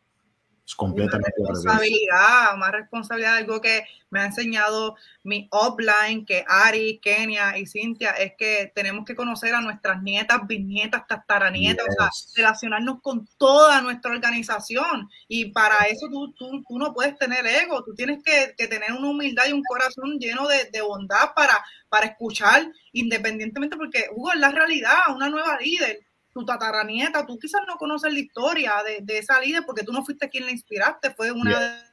completamente 0.76 1.34
responsabilidad, 1.38 2.56
más 2.58 2.72
responsabilidad, 2.72 3.36
algo 3.36 3.62
que 3.62 3.84
me 4.10 4.20
ha 4.20 4.26
enseñado 4.26 4.96
mi 5.24 5.48
offline, 5.52 6.26
que 6.26 6.44
Ari, 6.48 7.00
Kenia 7.00 7.58
y 7.58 7.66
Cintia, 7.66 8.12
es 8.12 8.34
que 8.38 8.72
tenemos 8.74 9.06
que 9.06 9.16
conocer 9.16 9.54
a 9.54 9.62
nuestras 9.62 10.02
nietas, 10.02 10.46
bisnietas, 10.48 11.08
tataranietas, 11.08 11.88
o 11.88 11.92
sea, 11.92 12.10
relacionarnos 12.36 13.02
con 13.02 13.28
toda 13.38 13.82
nuestra 13.82 14.12
organización. 14.12 15.10
Y 15.28 15.52
para 15.52 15.86
eso 15.86 16.08
tú, 16.10 16.34
tú, 16.34 16.64
tú 16.68 16.78
no 16.78 16.94
puedes 16.94 17.18
tener 17.18 17.46
ego, 17.46 17.84
tú 17.84 17.94
tienes 17.94 18.24
que, 18.24 18.54
que, 18.58 18.68
tener 18.68 18.94
una 18.94 19.10
humildad 19.10 19.46
y 19.48 19.54
un 19.54 19.64
corazón 19.64 20.20
lleno 20.20 20.48
de, 20.48 20.70
de 20.72 20.82
bondad 20.82 21.34
para, 21.36 21.64
para 21.90 22.08
escuchar, 22.08 22.72
independientemente, 22.92 23.78
porque 23.78 24.08
Hugo 24.14 24.32
es 24.34 24.40
la 24.40 24.52
realidad, 24.52 24.98
una 25.10 25.30
nueva 25.30 25.58
líder 25.60 26.00
tu 26.34 26.46
tataranieta, 26.46 27.26
tú 27.26 27.38
quizás 27.38 27.62
no 27.68 27.78
conoces 27.78 28.14
la 28.14 28.20
historia 28.20 28.74
de, 28.86 29.00
de, 29.02 29.18
esa 29.18 29.40
líder 29.40 29.64
porque 29.66 29.84
tú 29.84 29.92
no 29.92 30.04
fuiste 30.04 30.30
quien 30.30 30.46
la 30.46 30.52
inspiraste, 30.52 31.12
fue 31.12 31.32
una... 31.32 31.52
Yeah. 31.52 31.88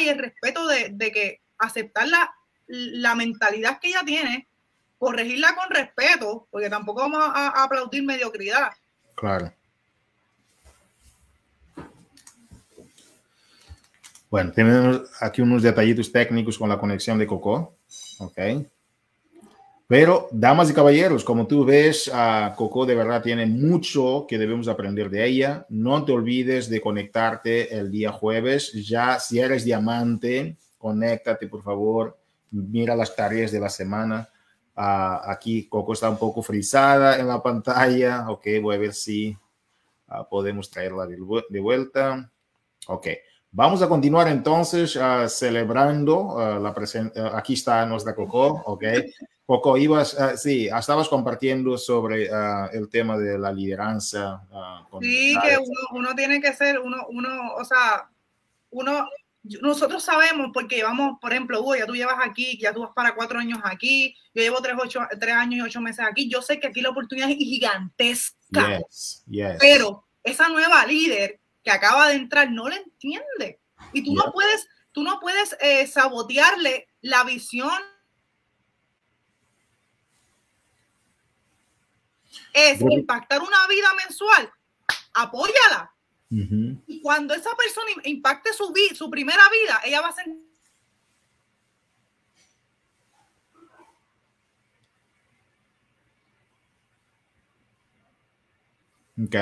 Y 0.00 0.08
el 0.08 0.18
respeto 0.18 0.66
de, 0.66 0.90
de 0.92 1.10
que 1.10 1.40
aceptar 1.58 2.06
la, 2.08 2.32
la, 2.68 3.14
mentalidad 3.14 3.80
que 3.80 3.88
ella 3.88 4.02
tiene, 4.04 4.48
corregirla 4.98 5.54
con 5.56 5.68
respeto, 5.68 6.46
porque 6.50 6.70
tampoco 6.70 7.00
vamos 7.00 7.20
a, 7.22 7.48
a 7.48 7.64
aplaudir 7.64 8.04
mediocridad. 8.04 8.70
Claro. 9.14 9.52
Bueno, 14.30 14.52
tenemos 14.52 15.10
aquí 15.20 15.42
unos 15.42 15.62
detallitos 15.62 16.12
técnicos 16.12 16.56
con 16.56 16.68
la 16.68 16.78
conexión 16.78 17.18
de 17.18 17.26
Coco. 17.26 17.76
Ok. 18.20 18.38
Pero, 19.90 20.28
damas 20.30 20.70
y 20.70 20.72
caballeros, 20.72 21.24
como 21.24 21.48
tú 21.48 21.64
ves, 21.64 22.06
uh, 22.06 22.54
Coco 22.54 22.86
de 22.86 22.94
verdad 22.94 23.20
tiene 23.20 23.44
mucho 23.44 24.24
que 24.28 24.38
debemos 24.38 24.68
aprender 24.68 25.10
de 25.10 25.26
ella. 25.26 25.66
No 25.68 26.04
te 26.04 26.12
olvides 26.12 26.70
de 26.70 26.80
conectarte 26.80 27.76
el 27.76 27.90
día 27.90 28.12
jueves. 28.12 28.72
Ya, 28.86 29.18
si 29.18 29.40
eres 29.40 29.64
diamante, 29.64 30.56
conéctate, 30.78 31.48
por 31.48 31.64
favor. 31.64 32.16
Mira 32.52 32.94
las 32.94 33.16
tareas 33.16 33.50
de 33.50 33.58
la 33.58 33.68
semana. 33.68 34.28
Uh, 34.76 35.28
aquí 35.28 35.68
Coco 35.68 35.94
está 35.94 36.08
un 36.08 36.18
poco 36.18 36.40
frisada 36.40 37.18
en 37.18 37.26
la 37.26 37.42
pantalla. 37.42 38.30
Ok, 38.30 38.46
voy 38.62 38.76
a 38.76 38.78
ver 38.78 38.92
si 38.92 39.36
uh, 40.06 40.22
podemos 40.30 40.70
traerla 40.70 41.04
de, 41.04 41.16
de, 41.48 41.60
vuelta. 41.60 42.30
Ok, 42.86 43.08
vamos 43.50 43.82
a 43.82 43.88
continuar 43.88 44.28
entonces 44.28 44.96
celebrando 45.26 46.60
la 46.62 46.72
presencia. 46.72 47.36
aquí 47.36 47.54
está 47.54 47.84
nuestra 47.86 48.14
Coco. 48.14 48.62
Ok. 48.66 48.84
Poco 49.50 49.76
ibas, 49.76 50.14
uh, 50.14 50.36
sí, 50.36 50.68
estabas 50.68 51.08
compartiendo 51.08 51.76
sobre 51.76 52.30
uh, 52.30 52.68
el 52.72 52.88
tema 52.88 53.18
de 53.18 53.36
la 53.36 53.52
lideranza. 53.52 54.46
Uh, 54.48 55.00
sí, 55.02 55.34
que 55.42 55.58
uno, 55.58 55.80
uno, 55.90 56.14
tiene 56.14 56.40
que 56.40 56.52
ser, 56.52 56.78
uno, 56.78 57.04
uno, 57.08 57.54
o 57.56 57.64
sea, 57.64 58.08
uno, 58.70 59.08
nosotros 59.60 60.04
sabemos 60.04 60.52
porque 60.54 60.76
llevamos, 60.76 61.18
por 61.20 61.32
ejemplo, 61.32 61.60
Hugo, 61.62 61.74
ya 61.74 61.84
tú 61.84 61.96
llevas 61.96 62.24
aquí, 62.24 62.60
ya 62.62 62.72
tú 62.72 62.82
vas 62.82 62.92
para 62.94 63.16
cuatro 63.16 63.40
años 63.40 63.58
aquí, 63.64 64.14
yo 64.32 64.40
llevo 64.40 64.62
tres, 64.62 64.76
ocho, 64.80 65.00
tres 65.18 65.34
años 65.34 65.54
y 65.54 65.68
ocho 65.68 65.80
meses 65.80 66.06
aquí, 66.08 66.30
yo 66.30 66.42
sé 66.42 66.60
que 66.60 66.68
aquí 66.68 66.80
la 66.80 66.90
oportunidad 66.90 67.28
es 67.28 67.38
gigantesca, 67.38 68.78
yes, 68.78 69.24
yes. 69.26 69.56
pero 69.58 70.04
esa 70.22 70.48
nueva 70.48 70.86
líder 70.86 71.40
que 71.64 71.72
acaba 71.72 72.06
de 72.06 72.14
entrar 72.14 72.48
no 72.52 72.68
la 72.68 72.76
entiende 72.76 73.58
y 73.92 74.04
tú 74.04 74.14
no 74.14 74.30
puedes, 74.32 74.68
tú 74.92 75.02
no 75.02 75.18
puedes 75.18 75.56
eh, 75.60 75.88
sabotearle 75.88 76.86
la 77.00 77.24
visión 77.24 77.72
es 82.52 82.80
impactar 82.80 83.40
una 83.40 83.66
vida 83.68 83.88
mensual, 83.94 84.50
apóyala. 85.14 85.92
Uh 86.30 86.36
-huh. 86.36 86.82
Y 86.86 87.00
cuando 87.00 87.34
esa 87.34 87.50
persona 87.56 87.90
impacte 88.04 88.52
su, 88.52 88.72
su 88.94 89.10
primera 89.10 89.42
vida, 89.50 89.80
ella 89.84 90.00
va 90.00 90.08
a 90.08 90.12
ser... 90.12 90.26
Ok. 99.22 99.36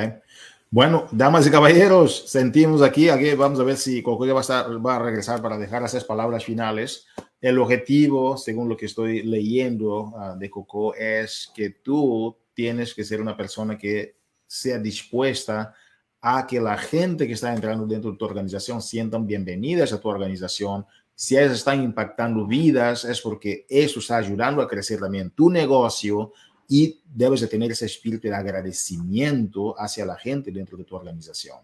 Bueno, 0.71 1.07
damas 1.13 1.47
y 1.47 1.51
caballeros, 1.51 2.25
sentimos 2.29 2.83
aquí, 2.83 3.09
aquí 3.09 3.35
vamos 3.35 3.59
a 3.59 3.63
ver 3.63 3.79
si 3.79 4.03
Coco 4.03 4.27
va 4.27 4.39
a, 4.39 4.41
estar, 4.43 4.87
va 4.87 4.97
a 4.97 4.99
regresar 4.99 5.41
para 5.41 5.57
dejar 5.57 5.83
esas 5.83 6.05
palabras 6.05 6.45
finales. 6.45 7.07
El 7.41 7.59
objetivo, 7.59 8.37
según 8.37 8.69
lo 8.69 8.77
que 8.77 8.85
estoy 8.85 9.23
leyendo 9.23 10.13
uh, 10.15 10.39
de 10.39 10.51
Coco, 10.51 10.95
es 10.95 11.51
que 11.55 11.71
tú 11.71 12.37
tienes 12.59 12.93
que 12.93 13.05
ser 13.05 13.21
una 13.21 13.37
persona 13.37 13.79
que 13.79 14.17
sea 14.45 14.81
dispuesta 14.81 15.73
a 16.21 16.45
que 16.45 16.61
la 16.61 16.77
gente 16.77 17.25
que 17.25 17.35
está 17.35 17.55
entrando 17.55 17.87
dentro 17.87 18.11
de 18.11 18.17
tu 18.17 18.25
organización 18.25 18.83
sientan 18.83 19.29
bienvenidas 19.29 19.93
a 19.93 20.01
tu 20.01 20.09
organización. 20.09 20.85
Si 21.15 21.37
ellas 21.37 21.53
están 21.53 21.85
impactando 21.85 22.49
vidas, 22.49 23.05
es 23.05 23.21
porque 23.21 23.65
eso 23.69 24.01
está 24.01 24.17
ayudando 24.17 24.61
a 24.61 24.67
crecer 24.67 24.99
también 24.99 25.31
tu 25.31 25.49
negocio 25.49 26.33
y 26.69 27.01
debes 27.07 27.43
de 27.43 27.47
tener 27.47 27.71
ese 27.71 27.87
espíritu 27.87 28.27
de 28.27 28.35
agradecimiento 28.35 29.81
hacia 29.81 30.05
la 30.05 30.17
gente 30.17 30.51
dentro 30.51 30.77
de 30.77 30.83
tu 30.83 30.97
organización. 30.97 31.59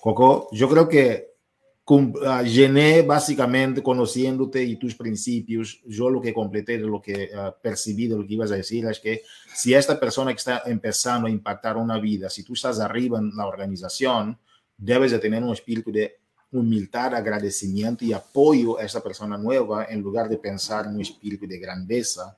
Coco, 0.00 0.48
yo 0.50 0.68
creo 0.68 0.88
que 0.88 1.35
uh, 1.94 2.42
llené 2.42 3.02
básicamente 3.02 3.82
conociéndote 3.82 4.62
y 4.64 4.76
tus 4.76 4.94
principios. 4.94 5.80
Yo 5.86 6.10
lo 6.10 6.20
que 6.20 6.34
completé 6.34 6.78
lo 6.78 7.00
que 7.00 7.30
uh, 7.32 7.52
percibí 7.62 8.08
de 8.08 8.16
lo 8.16 8.26
que 8.26 8.34
ibas 8.34 8.50
a 8.50 8.56
decir 8.56 8.84
es 8.86 8.98
que 8.98 9.22
si 9.54 9.72
esta 9.72 9.98
persona 9.98 10.32
que 10.32 10.38
está 10.38 10.62
empezando 10.66 11.28
a 11.28 11.30
impactar 11.30 11.76
una 11.76 11.98
vida, 11.98 12.28
si 12.28 12.42
tú 12.42 12.54
estás 12.54 12.80
arriba 12.80 13.18
en 13.18 13.30
la 13.36 13.46
organización, 13.46 14.36
debes 14.76 15.12
de 15.12 15.18
tener 15.18 15.42
un 15.42 15.52
espíritu 15.52 15.92
de 15.92 16.16
humildad, 16.50 17.14
agradecimiento 17.14 18.04
y 18.04 18.12
apoyo 18.12 18.78
a 18.78 18.84
esa 18.84 19.02
persona 19.02 19.36
nueva 19.36 19.86
en 19.88 20.00
lugar 20.00 20.28
de 20.28 20.38
pensar 20.38 20.86
en 20.86 20.94
un 20.94 21.00
espíritu 21.00 21.46
de 21.46 21.58
grandeza. 21.58 22.36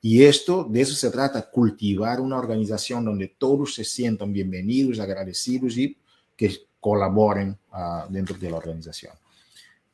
Y 0.00 0.22
esto, 0.22 0.64
de 0.64 0.80
eso 0.80 0.94
se 0.94 1.10
trata, 1.10 1.50
cultivar 1.50 2.20
una 2.20 2.38
organización 2.38 3.04
donde 3.04 3.28
todos 3.28 3.74
se 3.74 3.84
sientan 3.84 4.32
bienvenidos, 4.32 5.00
agradecidos 5.00 5.76
y 5.76 5.96
que 6.36 6.67
colaboren 6.80 7.56
uh, 7.72 8.10
dentro 8.10 8.36
de 8.36 8.50
la 8.50 8.56
organización. 8.56 9.12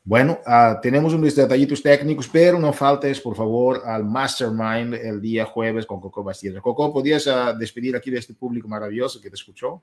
Bueno, 0.03 0.38
uh, 0.47 0.81
tenemos 0.83 1.14
unos 1.14 1.35
detallitos 1.35 1.83
técnicos, 1.83 2.29
pero 2.29 2.59
no 2.59 2.73
faltes, 2.73 3.20
por 3.20 3.35
favor, 3.35 3.83
al 3.87 4.05
Mastermind 4.05 4.94
el 4.94 5.20
día 5.20 5.47
jueves 5.47 5.87
con 5.87 6.01
Coco 6.01 6.23
Bastida. 6.23 6.61
Coco, 6.61 6.92
¿podrías 6.92 7.27
uh, 7.27 7.57
despedir 7.59 7.97
aquí 7.97 8.11
de 8.11 8.18
este 8.18 8.35
público 8.35 8.68
maravilloso 8.68 9.20
que 9.20 9.31
te 9.31 9.37
escuchó? 9.37 9.83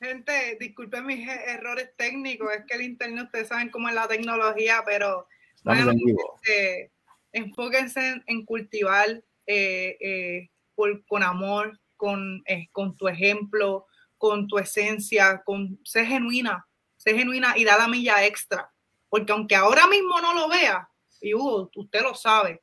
Gente, 0.00 0.56
disculpen 0.60 1.04
mis 1.06 1.28
errores 1.28 1.90
técnicos, 1.96 2.48
es 2.54 2.64
que 2.66 2.76
el 2.76 2.82
Internet, 2.82 3.24
ustedes 3.26 3.48
saben 3.48 3.68
cómo 3.68 3.88
es 3.88 3.94
la 3.96 4.06
tecnología, 4.06 4.82
pero 4.86 5.26
bueno, 5.64 5.92
eh, 6.48 6.90
enfóquense 7.32 8.08
en, 8.08 8.22
en 8.26 8.44
cultivar 8.44 9.08
eh, 9.44 9.96
eh, 10.00 10.50
por, 10.76 11.04
con 11.06 11.24
amor, 11.24 11.80
con, 11.96 12.42
eh, 12.46 12.68
con 12.70 12.96
tu 12.96 13.08
ejemplo, 13.08 13.86
con 14.18 14.46
tu 14.46 14.58
esencia, 14.58 15.42
con 15.44 15.80
ser 15.84 16.06
genuina, 16.06 16.66
ser 16.96 17.16
genuina 17.16 17.54
y 17.56 17.64
da 17.64 17.78
la 17.78 17.88
milla 17.88 18.24
extra. 18.26 18.70
Porque 19.08 19.32
aunque 19.32 19.56
ahora 19.56 19.86
mismo 19.86 20.20
no 20.20 20.34
lo 20.34 20.48
vea, 20.48 20.88
y 21.20 21.34
Hugo, 21.34 21.70
usted 21.74 22.02
lo 22.02 22.14
sabe, 22.14 22.62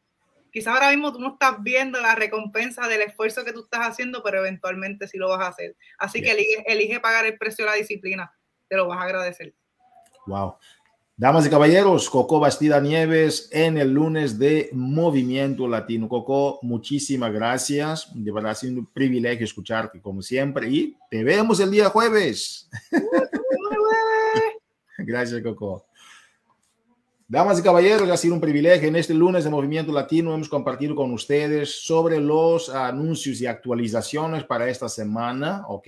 quizás 0.52 0.74
ahora 0.74 0.92
mismo 0.92 1.12
tú 1.12 1.20
no 1.20 1.34
estás 1.34 1.62
viendo 1.62 2.00
la 2.00 2.16
recompensa 2.16 2.88
del 2.88 3.02
esfuerzo 3.02 3.44
que 3.44 3.52
tú 3.52 3.64
estás 3.64 3.82
haciendo, 3.82 4.22
pero 4.24 4.40
eventualmente 4.40 5.08
sí 5.08 5.18
lo 5.18 5.30
vas 5.30 5.42
a 5.42 5.48
hacer. 5.48 5.76
Así 5.98 6.20
yes. 6.20 6.28
que 6.28 6.32
elige, 6.34 6.64
elige 6.68 7.00
pagar 7.00 7.26
el 7.26 7.38
precio 7.38 7.66
de 7.66 7.72
la 7.72 7.78
disciplina, 7.78 8.32
te 8.68 8.78
lo 8.78 8.88
vas 8.88 9.00
a 9.00 9.04
agradecer. 9.04 9.56
Wow. 10.28 10.58
Damas 11.18 11.48
y 11.48 11.50
caballeros, 11.50 12.10
Coco 12.10 12.42
Bastida 12.42 12.82
Nieves 12.82 13.48
en 13.54 13.78
el 13.78 13.94
lunes 13.94 14.38
de 14.38 14.70
Movimiento 14.74 15.66
Latino. 15.66 16.10
Coco, 16.10 16.60
muchísimas 16.62 17.32
gracias. 17.32 18.12
De 18.14 18.34
verdad 18.34 18.52
ha 18.52 18.56
sido 18.56 18.80
un 18.80 18.86
privilegio 18.88 19.46
escucharte 19.46 20.02
como 20.02 20.22
siempre 20.22 20.70
y 20.70 20.98
te 21.10 21.24
vemos 21.24 21.62
el 21.62 21.72
día 21.72 21.88
jueves. 21.88 22.70
gracias, 24.98 25.42
Coco. 25.42 25.86
Damas 27.30 27.60
y 27.60 27.64
caballeros, 27.64 28.10
ha 28.10 28.18
sido 28.18 28.34
un 28.34 28.42
privilegio. 28.42 28.90
En 28.90 28.98
este 28.98 29.14
lunes 29.14 29.46
de 29.46 29.50
Movimiento 29.50 29.94
Latino 29.94 30.34
hemos 30.34 30.50
compartido 30.50 30.96
con 30.96 31.14
ustedes 31.14 31.86
sobre 31.86 32.20
los 32.20 32.68
anuncios 32.68 33.40
y 33.40 33.46
actualizaciones 33.46 34.44
para 34.44 34.68
esta 34.68 34.90
semana, 34.90 35.64
¿ok? 35.70 35.88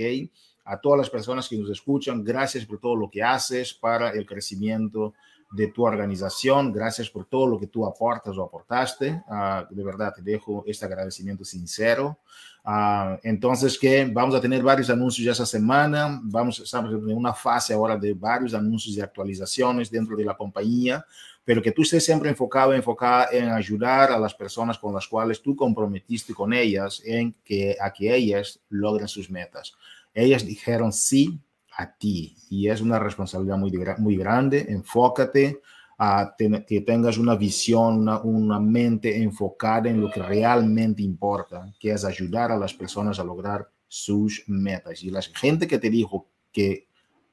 A 0.68 0.78
todas 0.78 1.00
las 1.00 1.10
personas 1.10 1.48
que 1.48 1.58
nos 1.58 1.70
escuchan, 1.70 2.24
gracias 2.24 2.66
por 2.66 2.80
todo 2.80 2.96
lo 2.96 3.10
que 3.10 3.24
haces 3.24 3.74
para 3.74 4.10
el 4.12 4.26
crecimiento 4.26 5.14
de 5.50 5.68
tu 5.68 5.86
organización, 5.86 6.74
gracias 6.74 7.10
por 7.10 7.26
todo 7.26 7.48
lo 7.48 7.58
que 7.58 7.68
tú 7.68 7.86
aportas 7.86 8.38
o 8.38 8.44
aportaste, 8.44 9.24
uh, 9.30 9.74
de 9.74 9.84
verdad 9.84 10.14
te 10.14 10.22
dejo 10.22 10.66
este 10.68 10.86
agradecimiento 10.86 11.46
sincero. 11.46 12.20
Uh, 12.66 13.18
entonces, 13.24 13.80
que 13.80 14.04
vamos 14.12 14.36
a 14.36 14.42
tener 14.42 14.62
varios 14.62 14.90
anuncios 14.90 15.24
ya 15.26 15.32
esta 15.32 15.46
semana, 15.46 16.20
vamos, 16.22 16.60
estamos 16.60 16.92
en 16.92 17.16
una 17.16 17.34
fase 17.34 17.74
ahora 17.74 17.96
de 17.96 18.14
varios 18.14 18.54
anuncios 18.54 18.98
y 18.98 19.00
actualizaciones 19.00 19.90
dentro 19.90 20.18
de 20.18 20.26
la 20.26 20.36
compañía, 20.36 21.06
pero 21.46 21.62
que 21.62 21.72
tú 21.72 21.84
estés 21.84 22.04
siempre 22.04 22.30
enfocado, 22.30 22.74
enfocada 22.74 23.30
en 23.32 23.48
ayudar 23.48 24.12
a 24.12 24.20
las 24.20 24.34
personas 24.34 24.78
con 24.78 24.94
las 24.94 25.08
cuales 25.08 25.42
tú 25.42 25.56
comprometiste 25.56 26.34
con 26.34 26.52
ellas 26.52 27.02
en 27.06 27.34
que 27.46 27.78
a 27.80 27.94
que 27.94 28.14
ellas 28.14 28.60
logren 28.68 29.08
sus 29.08 29.30
metas 29.30 29.78
ellas 30.18 30.46
dijeron 30.46 30.92
sí 30.92 31.40
a 31.78 31.96
ti 31.96 32.36
y 32.50 32.70
es 32.70 32.82
una 32.82 32.98
responsabilidad 32.98 33.58
muy, 33.58 33.72
muy 34.00 34.18
grande. 34.18 34.66
Enfócate 34.68 35.62
a 36.00 36.36
que 36.68 36.82
tengas 36.82 37.18
una 37.18 37.36
visión, 37.36 38.00
una, 38.00 38.22
una, 38.22 38.60
mente 38.60 39.22
enfocada 39.22 39.90
en 39.90 40.02
lo 40.02 40.10
que 40.10 40.22
realmente 40.22 41.02
importa, 41.02 41.72
que 41.80 41.92
es 41.92 42.04
ayudar 42.04 42.52
a 42.52 42.58
las 42.58 42.74
personas 42.74 43.20
a 43.20 43.24
lograr 43.24 43.70
sus 43.88 44.44
metas. 44.48 45.04
Y 45.04 45.12
la 45.12 45.22
gente 45.22 45.68
que 45.68 45.80
te 45.80 45.90
dijo 45.90 46.28
que 46.52 46.88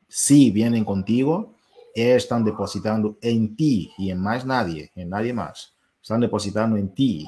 sí 0.08 0.50
vienen 0.50 0.84
contigo, 0.84 1.54
están 1.94 2.44
depositando 2.44 3.18
en 3.22 3.56
ti 3.56 3.92
y 3.96 4.10
en 4.10 4.20
más 4.20 4.44
nadie, 4.44 4.90
en 4.94 5.10
nadie 5.10 5.32
más. 5.32 5.74
Están 6.02 6.20
depositando 6.20 6.76
en 6.76 6.92
ti 6.92 7.26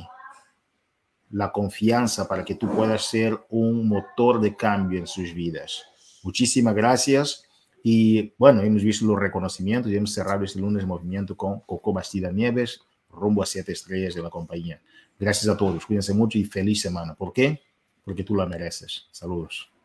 la 1.30 1.52
confianza 1.52 2.28
para 2.28 2.44
que 2.44 2.54
tú 2.54 2.68
puedas 2.70 3.04
ser 3.04 3.38
un 3.50 3.88
motor 3.88 4.40
de 4.40 4.54
cambio 4.56 4.98
en 4.98 5.06
sus 5.06 5.34
vidas. 5.34 5.84
Muchísimas 6.22 6.74
gracias. 6.74 7.44
Y 7.82 8.32
bueno, 8.36 8.62
hemos 8.62 8.82
visto 8.82 9.06
los 9.06 9.18
reconocimientos 9.18 9.92
y 9.92 9.96
hemos 9.96 10.12
cerrado 10.12 10.44
este 10.44 10.58
lunes 10.58 10.82
el 10.82 10.88
movimiento 10.88 11.36
con 11.36 11.60
Coco 11.60 11.92
Bastida 11.92 12.32
Nieves, 12.32 12.80
rumbo 13.10 13.42
a 13.42 13.46
siete 13.46 13.72
estrellas 13.72 14.14
de 14.14 14.22
la 14.22 14.30
compañía. 14.30 14.80
Gracias 15.18 15.48
a 15.48 15.56
todos, 15.56 15.86
cuídense 15.86 16.12
mucho 16.12 16.38
y 16.38 16.44
feliz 16.44 16.80
semana. 16.80 17.14
¿Por 17.14 17.32
qué? 17.32 17.62
Porque 18.04 18.24
tú 18.24 18.34
la 18.34 18.46
mereces. 18.46 19.06
Saludos. 19.12 19.75